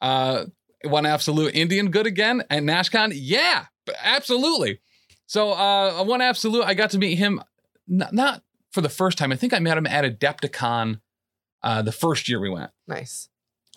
[0.00, 0.46] Uh,
[0.84, 3.12] one absolute Indian good again at NashCon.
[3.14, 3.66] Yeah,
[4.02, 4.80] absolutely.
[5.26, 7.42] So uh, one absolute, I got to meet him
[7.86, 9.32] not, not for the first time.
[9.32, 11.00] I think I met him at Adepticon
[11.62, 12.70] uh, the first year we went.
[12.86, 13.28] Nice.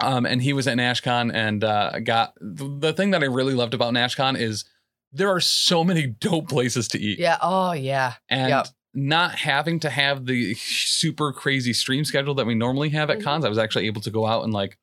[0.01, 3.53] Um, and he was at NashCon and uh, got the, the thing that I really
[3.53, 4.66] loved about NashCon is
[5.12, 7.38] there are so many dope places to eat Yeah.
[7.41, 8.14] Oh yeah.
[8.30, 8.68] and Yep.
[8.93, 13.24] not having to have the super crazy stream schedule that we normally have at Mhm.
[13.24, 13.45] cons.
[13.45, 14.78] I was actually able to go out and like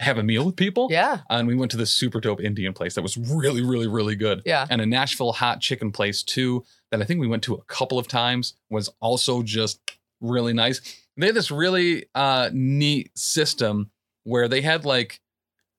[0.00, 0.88] have a meal with people.
[0.90, 1.20] Yeah.
[1.28, 4.42] And we went to this super dope Indian place that was really, really, really good.
[4.46, 4.66] Yeah.
[4.70, 7.98] And a Nashville hot chicken place too, that I think we went to a couple
[7.98, 9.80] of times, was also just
[10.20, 10.80] really nice.
[11.16, 13.90] They had this really uh neat system
[14.24, 15.20] where they had like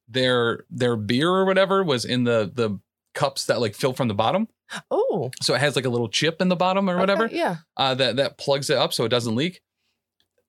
[0.07, 2.79] their their beer or whatever was in the the
[3.13, 4.47] cups that like fill from the bottom.
[4.91, 5.31] Oh.
[5.41, 7.55] So it has like a little chip in the bottom or whatever okay, Yeah.
[7.77, 9.61] uh, that that plugs it up so it doesn't leak.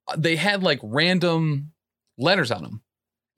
[0.08, 1.72] Uh, They had like random
[2.18, 2.82] letters on them,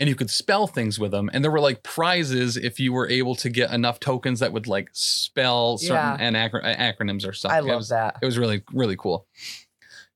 [0.02, 1.30] and you could spell things with them.
[1.32, 4.66] And there were like prizes if you were able to get enough tokens that would
[4.66, 6.16] like spell certain Yeah.
[6.18, 7.52] and acronyms or stuff.
[7.52, 8.16] I It love was, that.
[8.20, 9.28] It was really really cool.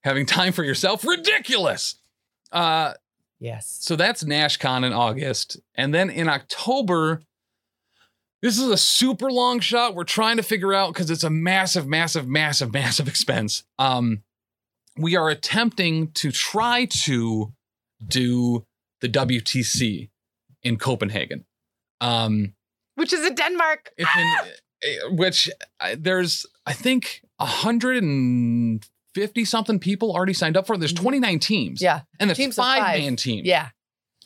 [0.03, 1.95] Having time for yourself, ridiculous.
[2.51, 2.95] Uh,
[3.39, 3.77] Yes.
[3.81, 5.61] so that's NashCon in August.
[5.77, 7.23] And then in October,
[8.43, 9.95] this is a super long shot.
[9.95, 13.63] We're trying to figure out because it's a massive, massive, massive, massive expense.
[13.79, 14.23] Um,
[14.97, 17.53] we are attempting to try to
[18.09, 18.67] do
[19.07, 20.09] the WTC
[20.63, 21.45] in Copenhagen.
[22.01, 22.55] Um,
[22.97, 23.91] Which is in Denmark.
[23.97, 24.35] it's in,
[24.83, 25.51] eh, which
[25.81, 30.77] uh, there's, I think, 150 something people already signed up for.
[30.77, 31.01] There's Mhm.
[31.03, 31.81] 29 teams.
[31.83, 32.03] Yeah.
[32.21, 32.99] And there's Teams five five.
[33.01, 33.47] man teams.
[33.47, 33.71] Yeah.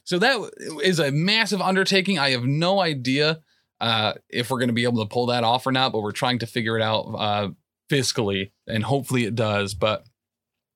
[0.05, 0.51] So that
[0.83, 2.19] is a massive undertaking.
[2.19, 3.41] I have no idea
[3.81, 6.13] uh, if we're going to be able to pull that off or not, but we're
[6.13, 7.49] trying to figure it out uh,
[7.89, 9.73] fiscally, and hopefully it does.
[9.75, 10.05] But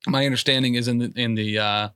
[0.07, 1.89] my understanding is in the in the uh,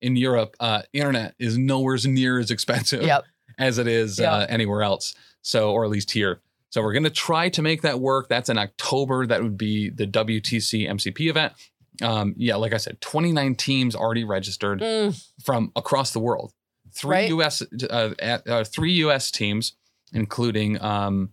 [0.00, 3.24] in Europe, uh, internet is nowhere near as expensive Yep.
[3.58, 5.14] as it is uh, anywhere else.
[5.42, 6.40] So, or at least here.
[6.70, 8.28] So we're going to try to make that work.
[8.28, 9.26] That's in October.
[9.26, 11.54] That would be the WTC MCP event.
[12.02, 16.52] Um, yeah, like I said, 29 teams already registered Mm, from across the world.
[16.92, 17.28] Three Right.
[17.30, 17.62] U.S.
[17.90, 19.30] Uh, uh, three U.S.
[19.30, 19.72] teams,
[20.12, 21.30] including um,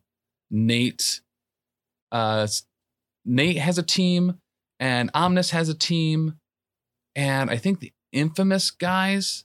[0.50, 1.22] Nate.
[2.12, 2.48] Uh,
[3.26, 4.40] Nate has a team,
[4.80, 6.36] and Omnis has a team,
[7.16, 9.44] and I think the infamous guys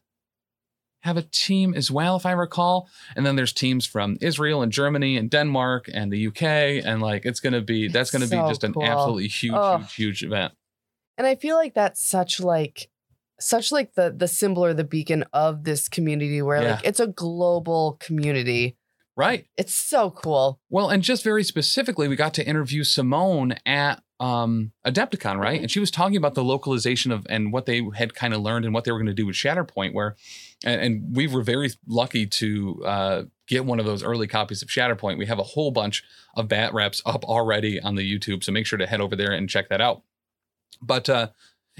[1.02, 2.88] have a team as well, if I recall.
[3.16, 6.42] And then there's teams from Israel and Germany and Denmark and the UK,
[6.84, 9.78] and like it's gonna be that's gonna So be just an absolutely huge, Oh.
[9.78, 10.52] huge, huge event.
[11.18, 12.88] and I feel like that's such like
[13.40, 17.06] such like the the symbol or the beacon of this community where like it's a
[17.06, 18.76] global community.
[19.16, 19.46] Right.
[19.56, 20.60] It's so cool.
[20.70, 25.58] Well, and just very specifically, we got to interview Simone at um, Adepticon, right?
[25.58, 25.62] Mhm.
[25.62, 28.64] And she was talking about the localization of and what they had kind of learned
[28.66, 29.94] and what they were going to do with Shatterpoint.
[29.94, 30.14] Where,
[30.64, 34.68] and, and we were very lucky to uh, get one of those early copies of
[34.68, 35.16] Shatterpoint.
[35.18, 36.04] We have a whole bunch
[36.36, 39.32] of bat reps up already on the YouTube, so make sure to head over there
[39.32, 40.02] and check that out.
[40.82, 41.28] But uh,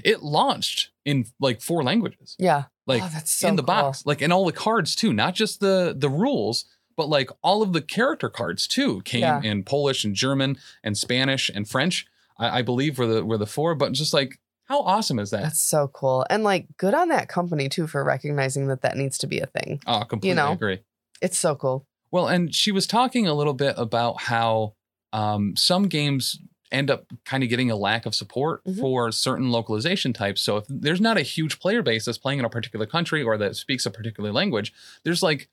[0.03, 2.63] it launched in like four languages Yeah.
[2.87, 3.67] like oh, so in the cool.
[3.67, 6.65] box like and all the cards too not just the the rules
[6.95, 9.41] but like all of the character cards too came Yeah.
[9.43, 12.05] in polish and german and spanish and french
[12.41, 15.41] i, I believe were the were the four but just like how awesome is that
[15.41, 16.25] That's so cool.
[16.29, 19.45] And like good on that company too for recognizing that that needs to be a
[19.45, 19.81] thing.
[19.85, 20.53] oh completely know?
[20.53, 20.79] agree
[21.21, 21.85] It's so cool.
[22.11, 24.75] well and she was talking a little bit about how
[25.13, 26.39] um some games
[26.71, 28.79] end up kind of getting a lack of support Mhm.
[28.79, 32.45] for certain localization types so if there's not a huge player base that's playing in
[32.45, 34.71] a particular country or that speaks a particular language
[35.03, 35.49] there's like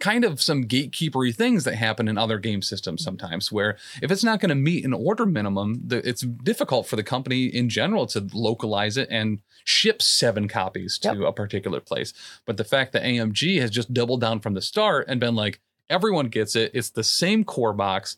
[0.00, 4.24] kind of some gatekeepery things that happen in other game systems sometimes where if it's
[4.24, 8.06] not going to meet an order minimum the, it's difficult for the company in general
[8.06, 11.18] to localize it and ship seven copies to Yep.
[11.28, 12.12] a particular place
[12.46, 15.60] but the fact that amg has just doubled down from the start and been like
[15.88, 18.16] everyone gets it it's the same core box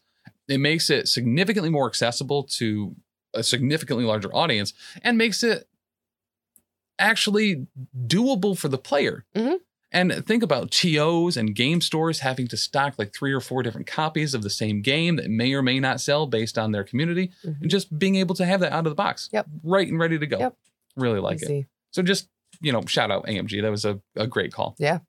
[0.48, 2.94] it makes it significantly more accessible to
[3.34, 4.72] a significantly larger audience
[5.02, 5.66] and makes it
[6.98, 7.66] actually
[8.06, 9.24] doable for the player.
[9.34, 9.58] Mhm.
[9.92, 13.86] And think about TOs and game stores having to stock like three or four different
[13.86, 17.30] copies of the same game that may or may not sell based on their community,
[17.44, 17.60] Mhm.
[17.60, 19.46] and just being able to have that out of the box, Yep.
[19.62, 20.38] right and ready to go.
[20.38, 20.56] Yep.
[20.96, 21.66] Really like it.
[21.90, 22.28] So just,
[22.60, 23.60] you know, shout out AMG.
[23.60, 24.74] That was a, a great call.
[24.78, 25.00] Yeah.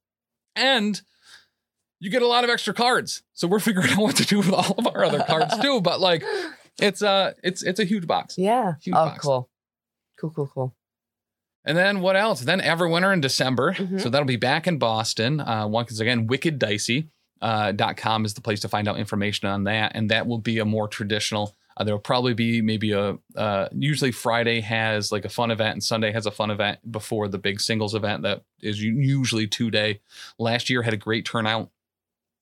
[0.55, 1.01] And
[1.99, 3.23] you get a lot of extra cards.
[3.33, 5.79] So we're figuring out what to do with all of our other cards too.
[5.79, 6.23] But like
[6.79, 8.37] it's uh it's it's a huge box.
[8.37, 8.73] Yeah.
[8.81, 9.23] Huge oh, box.
[9.23, 9.49] cool.
[10.19, 10.75] Cool, cool, cool.
[11.65, 12.41] And then what else?
[12.41, 13.73] Then Everwinter in December.
[13.73, 14.01] Mhm.
[14.01, 15.39] So that'll be back in Boston.
[15.39, 17.09] Uh, once again, Wicked Dicey.
[17.41, 20.37] Uh, dot .com is the place to find out information on that, and that will
[20.37, 21.53] be a more traditional.
[21.75, 23.17] Uh, there will probably be maybe a.
[23.35, 27.27] Uh, usually Friday has like a fun event, and Sunday has a fun event before
[27.27, 29.99] the big singles event that is usually two day.
[30.39, 31.69] Last year had a great turnout.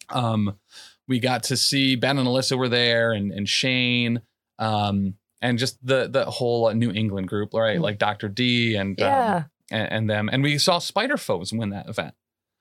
[0.09, 0.59] Um,
[1.07, 4.21] we got to see Ben and Alyssa were there, and and Shane,
[4.59, 7.79] um, and just the the whole uh, New England group, right?
[7.79, 7.81] Mm.
[7.81, 8.29] Like Dr.
[8.29, 12.13] D and um, and, and them, and we saw Spider Foes win that event,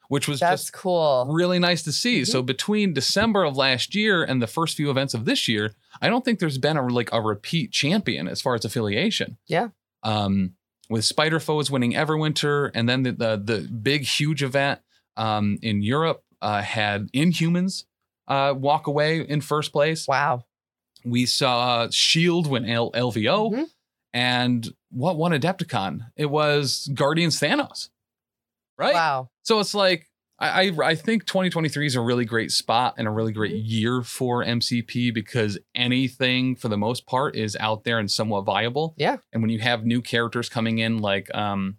[0.08, 1.26] which was that's just cool.
[1.28, 2.24] really nice to see.
[2.24, 6.08] So between December of last year and the first few events of this year, I
[6.08, 9.36] don't think there's been a like a repeat champion as far as affiliation.
[9.46, 9.68] Yeah.
[10.02, 10.54] Um,
[10.88, 14.80] with Spider Foes winning Everwinter, and then the the, the big huge event
[15.16, 17.84] um, in Europe uh, had Inhumans
[18.28, 20.08] uh, walk away in first place.
[20.08, 20.44] Wow.
[21.04, 23.66] We saw Shield win L- LVO, Mhm.
[24.12, 26.10] and what won Adepticon?
[26.16, 27.88] It was Guardians Thanos,
[28.78, 28.94] right?
[28.94, 29.30] Wow.
[29.42, 30.06] So it's like
[30.38, 33.62] I, I I think 2023 is a really great spot and a really great Mhm.
[33.64, 38.94] year for MCP because anything for the most part is out there and somewhat viable.
[38.96, 39.18] Yeah.
[39.32, 41.76] And when you have new characters coming in like um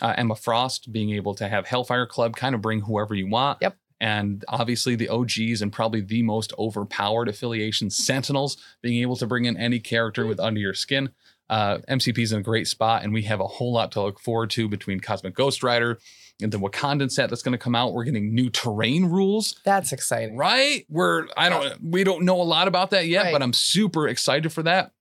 [0.00, 3.58] uh, Emma Frost being able to have Hellfire Club kind of bring whoever you want.
[3.60, 3.76] Yep.
[4.00, 9.44] And obviously the OGs and probably the most overpowered affiliation Sentinels being able to bring
[9.46, 11.10] in any character with under your skin.
[11.50, 14.20] Uh, MCP is in a great spot, and we have a whole lot to look
[14.20, 15.98] forward to between Cosmic Ghost Rider
[16.42, 17.94] and the Wakandan set that's going to come out.
[17.94, 20.36] We're getting new terrain rules, That's exciting.
[20.36, 20.84] right?
[20.88, 23.32] We're I don't we don't know a lot about that yet, Right.
[23.32, 24.92] but I'm super excited for that.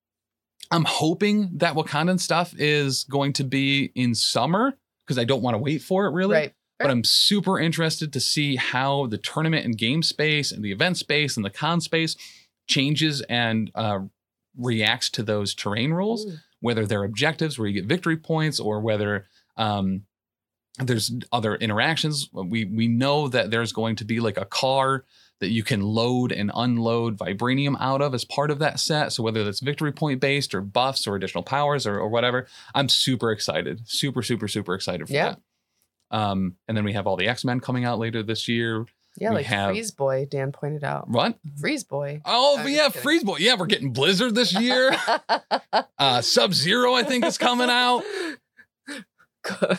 [0.71, 4.73] I'm hoping that Wakandan stuff is going to be in summer
[5.05, 6.33] because I don't want to wait for it really.
[6.35, 6.53] Right.
[6.79, 10.97] But I'm super interested to see how the tournament and game space and the event
[10.97, 12.15] space and the con space
[12.67, 13.99] changes and uh,
[14.57, 16.39] reacts to those terrain rules Mm.
[16.59, 20.03] whether they're objectives where you get victory points or whether um,
[20.79, 22.29] there's other interactions.
[22.33, 25.03] We we know that there's going to be like a car
[25.39, 29.11] that you can load and unload vibranium out of as part of that set.
[29.13, 32.89] So whether that's victory point based or buffs or additional powers or, or whatever, I'm
[32.89, 35.29] super excited, super super super excited for Yeah.
[35.29, 35.39] that.
[36.11, 38.85] Um, and then we have all the X Men coming out later this year.
[39.19, 41.09] Yeah, We like have- Freeze Boy, Dan pointed out.
[41.09, 41.37] What?
[41.59, 42.21] Freeze Boy.
[42.23, 42.89] Oh I'm yeah.
[42.89, 43.37] Freeze Boy.
[43.39, 44.95] Yeah, we're getting Blizzard this year.
[45.97, 48.03] uh, Sub Zero, I think, is coming out.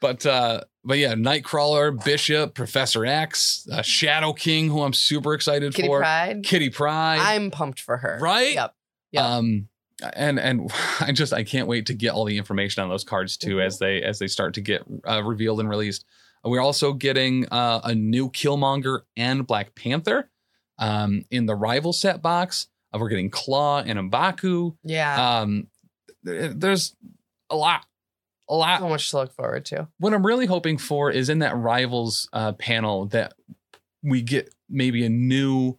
[0.00, 5.74] But uh, but yeah, Nightcrawler, Bishop, Professor X, uh, Shadow King, who I'm super excited
[5.74, 5.98] Kitty for.
[5.98, 6.42] Pryde.
[6.42, 7.20] Kitty Pryde.
[7.20, 8.18] I'm pumped for her.
[8.20, 8.54] Right?
[8.54, 8.74] Yep.
[9.12, 9.22] Yep.
[9.22, 9.68] Um,
[10.14, 10.70] and and
[11.00, 13.66] I just I can't wait to get all the information on those cards too Mhm.
[13.66, 16.04] as they as they start to get uh, revealed and released.
[16.42, 20.30] We're also getting uh, a new Killmonger and Black Panther
[20.78, 22.68] um, in the rival set box.
[22.94, 24.74] Uh, we're getting Klaw and Mbaku.
[24.82, 25.40] Yeah.
[25.40, 25.66] Um,
[26.22, 26.96] there- there's
[27.50, 27.84] a lot,
[28.48, 29.88] a lot so much to look forward to.
[29.98, 33.34] what I'm really hoping for is in that rivals uh, panel that
[34.02, 35.76] we get maybe a new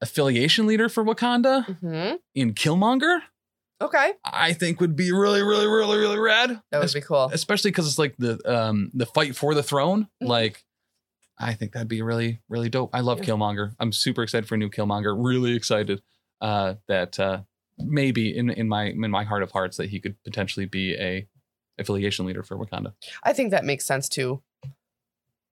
[0.00, 3.20] affiliation leader for Wakanda hmm in Killmonger.
[3.80, 4.12] Okay.
[4.24, 6.60] I think would be really, really, really, really rad.
[6.70, 7.28] That would be cool.
[7.32, 10.08] especially because it's like the um the fight for the throne.
[10.22, 10.28] Mhm.
[10.28, 10.64] Like,
[11.38, 12.90] I think that'd be really, really dope.
[12.94, 13.24] I love Yeah.
[13.34, 13.74] Killmonger.
[13.78, 15.14] I'm super excited for a new Killmonger.
[15.22, 16.00] Really excited
[16.40, 17.42] uh, that uh,
[17.78, 21.26] maybe in in my in my heart of hearts that he could potentially be a
[21.78, 22.94] affiliation leader for Wakanda.
[23.22, 24.42] I think that makes sense too.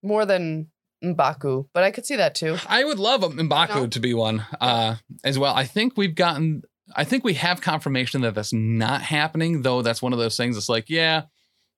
[0.03, 0.70] More than
[1.05, 2.57] Mbaku, but I could see that too.
[2.68, 3.86] I would love a Mbaku No.
[3.86, 5.55] to be one uh, as well.
[5.55, 6.62] I think we've gotten,
[6.96, 9.82] I think we have confirmation that that's not happening, though.
[9.82, 10.57] That's one of those things.
[10.57, 11.22] It's like, yeah,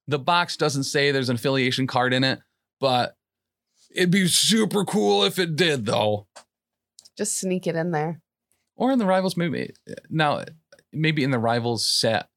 [0.07, 2.41] the box doesn't say there's an affiliation card in it,
[2.81, 3.17] but
[3.95, 6.27] it'd be super cool if it did, though.
[7.19, 8.21] Just sneak it in there.
[8.77, 9.73] Or in the rivals, maybe
[10.11, 10.45] now,
[10.93, 12.29] maybe in the rivals set,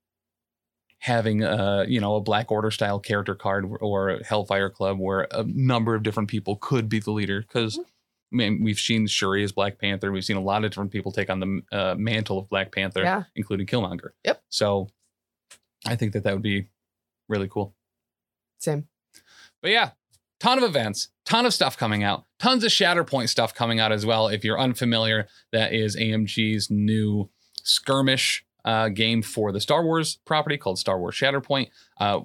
[0.99, 5.27] having a you know a Black Order style character card or a Hellfire Club where
[5.31, 7.79] a number of different people could be the leader because.
[8.31, 10.11] I mean, we've seen Shuri as Black Panther.
[10.11, 13.01] We've seen a lot of different people take on the uh, mantle of Black Panther,
[13.01, 13.23] Yeah.
[13.35, 14.09] including Killmonger.
[14.23, 14.43] Yep.
[14.49, 14.87] So,
[15.83, 16.67] I think that that would be
[17.27, 17.73] really cool.
[18.59, 18.87] Same.
[19.63, 19.91] But yeah,
[20.39, 24.05] ton of events, ton of stuff coming out, tons of Shatterpoint stuff coming out as
[24.05, 24.27] well.
[24.27, 27.31] If you're unfamiliar, that is AMG's new
[27.63, 31.70] skirmish uh, game for the Star Wars property called Star Wars Shatterpoint.
[31.99, 32.22] Uh,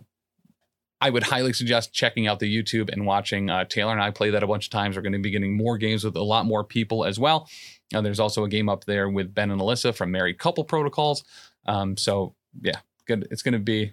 [1.01, 4.31] I would highly suggest checking out the YouTube and watching uh, Taylor and I play
[4.31, 4.97] that a bunch of times.
[4.97, 7.49] We're going to be getting more games with a lot more people as well.
[7.95, 11.25] Uh, there's also a game up there with Ben and Alyssa from Married Couple Protocols.
[11.67, 13.29] Um, so yeah, good.
[13.31, 13.93] It's going to be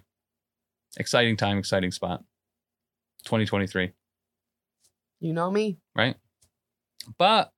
[0.96, 2.24] exciting time, exciting spot.
[3.24, 3.92] 2023.
[5.20, 5.78] You know me.
[5.94, 6.16] Right?
[7.18, 7.52] But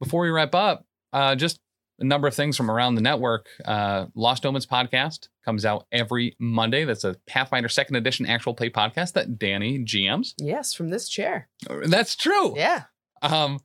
[0.00, 1.60] before we wrap up, uh, just
[1.98, 3.46] a number of things from around the network.
[3.64, 6.84] Uh, Lost Omens podcast comes out every Monday.
[6.84, 10.34] That's a Pathfinder Second Edition actual play podcast that Dani GMs.
[10.38, 11.48] Yes, from this chair.
[11.68, 12.56] That's true.
[12.56, 12.84] Yeah.
[13.22, 13.60] Um,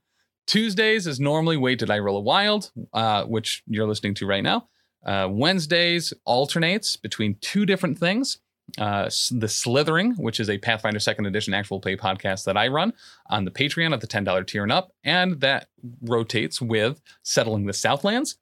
[0.48, 4.44] Tuesdays is normally Wait Did I Roll a Wild, uh, which you're listening to right
[4.44, 4.68] now.
[5.06, 8.40] Uh, Wednesdays alternates between two different things.
[8.78, 12.94] Uh, the Slithering, which is a Pathfinder Second Edition actual play podcast that I run
[13.30, 15.68] on the Patreon at the $10 tier and up, and that
[16.02, 18.38] rotates with Settling the Southlands,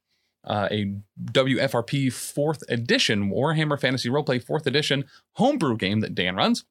[0.46, 0.94] uh, a
[1.26, 6.66] WFRP fourth edition Warhammer Fantasy Roleplay fourth edition homebrew game that Dan runs.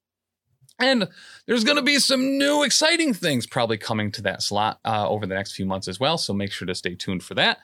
[0.80, 1.09] And
[1.46, 5.26] there's going to be some new exciting things probably coming to that slot uh, over
[5.26, 6.18] the next few months as well.
[6.18, 7.59] So make sure to stay tuned for that.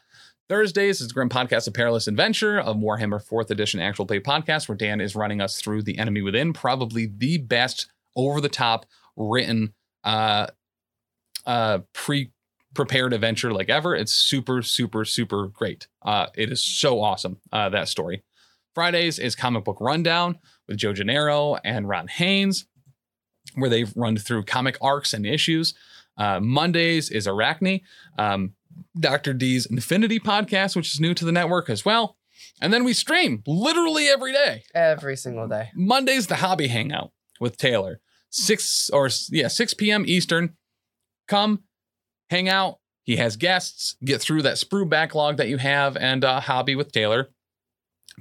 [0.49, 4.77] Thursdays is Grim Podcast, A Perilous Adventure, a Warhammer 4th Edition actual play podcast where
[4.77, 8.85] Dan is running us through The Enemy Within, probably the best over the top
[9.17, 9.73] written
[10.05, 10.49] uh,
[11.47, 12.31] uh, pre
[12.75, 13.95] prepared adventure like ever.
[13.95, 15.87] It's super, super, super great.
[16.03, 18.23] Uh, it is so awesome, uh, that story.
[18.75, 22.67] Fridays is Comic Book Rundown with Joe Gennaro and Ron Haynes
[23.55, 25.75] where they've run through comic arcs and issues.
[26.17, 27.81] Uh, Mondays is Arachne,
[28.19, 28.53] um,
[28.99, 29.35] Dr.
[29.35, 32.17] D's Infinity podcast, which is new to the network as well.
[32.61, 34.65] And then we stream literally every day.
[34.75, 35.71] Every single day.
[35.75, 38.01] Monday's the hobby hangout with Taylor.
[38.31, 40.05] Six or yeah, 6 p.m.
[40.07, 40.57] Eastern.
[41.29, 41.65] Come,
[42.31, 42.79] hang out.
[43.05, 43.97] He has guests.
[44.05, 47.29] Get through that sprue backlog that you have and uh, hobby with Taylor.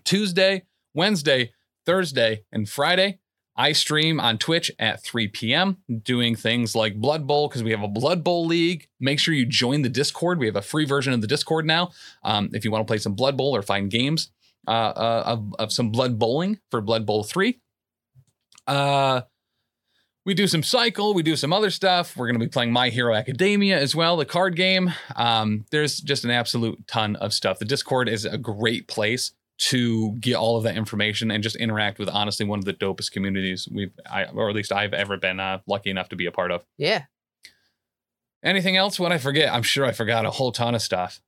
[0.04, 1.54] Tuesday, Wednesday,
[1.86, 3.20] Thursday, and Friday.
[3.56, 5.78] I stream on Twitch at 3 p.m.
[6.04, 8.88] doing things like Blood Bowl because we have a Blood Bowl league.
[9.00, 10.40] Make sure you join the Discord.
[10.40, 11.92] We have a free version of the Discord now.
[12.24, 14.32] Um, if you want to play some Blood Bowl or find games
[14.68, 17.60] uh, uh, of, of some Blood Bowling for Blood Bowl 3.
[18.66, 19.22] Uh,
[20.26, 22.16] we do some cycle, we do some other stuff.
[22.16, 24.94] We're going to be playing My Hero Academia as well, the card game.
[25.18, 27.60] Um, there's just an absolute ton of stuff.
[27.60, 32.00] The Discord is a great place to get all of that information and just interact
[32.00, 35.40] with honestly one of the dopest communities we've, I, or at least I've ever been
[35.40, 36.66] uh, lucky enough to be a part of.
[36.78, 37.04] Yeah.
[38.44, 39.00] Anything else?
[39.00, 39.54] What I forget?
[39.54, 41.22] I'm sure I forgot a whole ton of stuff.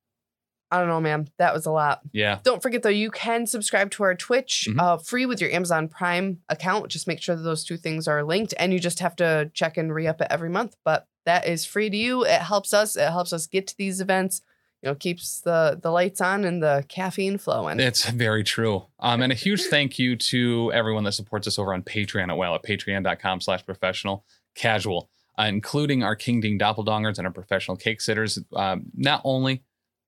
[0.72, 1.30] I don't know, man.
[1.38, 2.02] That was a lot.
[2.12, 2.40] Yeah.
[2.44, 4.80] Don't forget though, you can subscribe to our Twitch Mhm.
[4.82, 6.90] uh, free with your Amazon Prime account.
[6.90, 9.78] Just make sure that those two things are linked, and you just have to check
[9.78, 10.76] and re up it every month.
[10.84, 12.26] But that is free to you.
[12.26, 12.96] It helps us.
[12.98, 14.42] It helps us get to these events.
[14.86, 17.80] You know, keeps the the lights on and the caffeine flowing.
[17.80, 18.86] It's very true.
[19.00, 22.38] Um, and a huge thank you to everyone that supports us over on Patreon at
[22.38, 25.10] well at patreon.com slash professional casual,
[25.40, 28.38] uh, including our King Ding Doppeldongers and our professional cake sitters.
[28.56, 29.64] Um, not only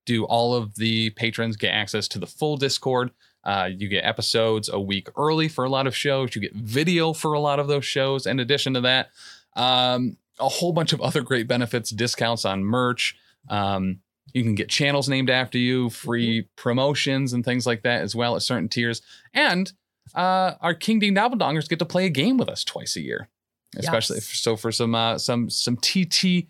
[0.06, 3.10] do all of the patrons get access to the full Discord,
[3.42, 7.12] uh, you get episodes a week early for a lot of shows, you get video
[7.12, 8.26] for a lot of those shows.
[8.26, 9.10] In addition to that,
[9.56, 13.16] um, a whole bunch of other great benefits, discounts on merch.
[13.48, 14.02] Um,
[14.34, 18.36] you can get channels named after you, free promotions and things like that as well
[18.36, 19.00] at certain tiers.
[19.34, 19.72] And
[20.14, 23.28] uh, our King Dean Dabbledongers get to play a game with us twice a year,
[23.76, 24.30] especially Yes.
[24.30, 26.46] if, so for some uh, some some TT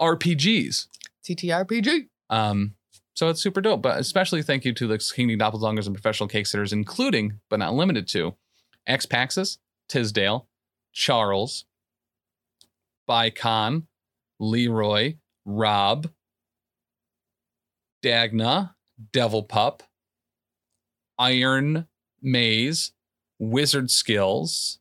[0.00, 0.86] RPGs.
[1.24, 2.08] TTRPG.
[2.30, 2.74] Um,
[3.14, 3.82] so it's super dope.
[3.82, 7.58] But especially thank you to the King Dean Doppelgangers and professional cake sitters, including but
[7.58, 8.34] not limited to
[8.86, 9.58] X Paxis,
[9.88, 10.46] Tisdale,
[10.92, 11.64] Charles,
[13.08, 13.84] Bicon,
[14.38, 15.14] Leroy,
[15.46, 16.10] Rob,
[18.02, 18.74] Dagna,
[19.12, 19.80] Devilpup,
[21.18, 21.86] Iron
[22.20, 22.92] Maze,
[23.38, 24.80] Wizard Skills,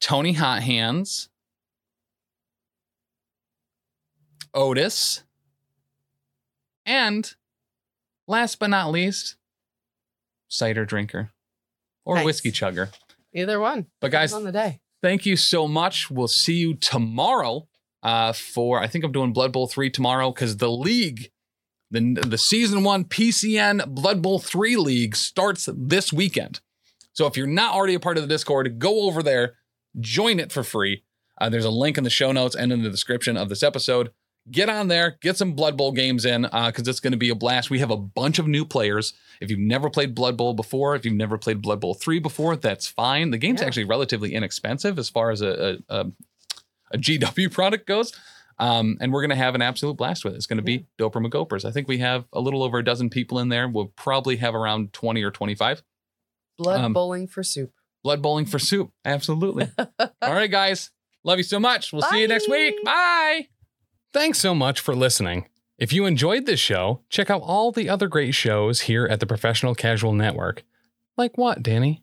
[0.00, 1.28] Tony Hot Hands,
[4.54, 5.22] Otis,
[6.86, 7.34] and
[8.26, 9.36] last but not least,
[10.48, 11.30] cider drinker
[12.04, 12.24] or Nice.
[12.24, 12.92] whiskey chugger.
[13.32, 13.86] Either one.
[14.00, 14.80] But guys, on the day.
[15.02, 16.10] thank you so much.
[16.10, 17.68] We'll see you tomorrow
[18.02, 21.30] uh, for I think I'm doing Blood Bowl 3 tomorrow because the league,
[21.90, 26.60] the, the season one PCN Blood Bowl 3 league starts this weekend.
[27.12, 29.54] So if you're not already a part of the Discord, go over there,
[29.98, 31.02] join it for free.
[31.40, 34.10] Uh, there's a link in the show notes and in the description of this episode.
[34.50, 37.34] Get on there, get some Blood Bowl games in because it's going to be a
[37.34, 37.68] blast.
[37.70, 39.12] We have a bunch of new players.
[39.40, 42.56] If you've never played Blood Bowl before, if you've never played Blood Bowl 3 before,
[42.56, 43.30] that's fine.
[43.30, 43.66] The game's Yeah.
[43.66, 46.06] actually relatively inexpensive as far as a, a, a,
[46.90, 48.12] a GW product goes.
[48.58, 50.36] Um, and we're going to have an absolute blast with it.
[50.36, 51.64] It's going to be Doper McGopers.
[51.64, 53.66] I think we have a little over a dozen people in there.
[53.68, 55.82] We'll probably have around 20 or 25.
[56.58, 57.72] Blood Um, bowling for soup.
[58.04, 58.90] Blood bowling for soup.
[59.04, 59.70] Absolutely.
[59.78, 60.90] All right, guys.
[61.24, 61.90] Love you so much.
[61.90, 62.74] We'll see you next week.
[62.84, 62.90] Bye.
[62.92, 63.48] Bye.
[64.12, 65.48] Thanks so much for listening.
[65.78, 69.26] If you enjoyed this show, check out all the other great shows here at the
[69.26, 70.64] Professional Casual Network.
[71.16, 72.02] Like what, Dani?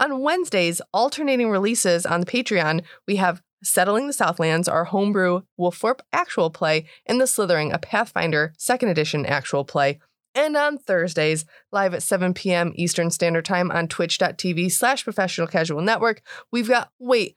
[0.00, 6.00] On Wednesdays, alternating releases on the Patreon, we have Settling the Southlands, our homebrew Wolfthorpe
[6.12, 9.98] actual play, and The Slithering, a Pathfinder second edition actual play.
[10.34, 12.72] And on Thursdays, live at 7 p.m.
[12.76, 16.22] Eastern Standard Time on twitch.tv slash professional casual network,
[16.52, 17.36] we've got Wait,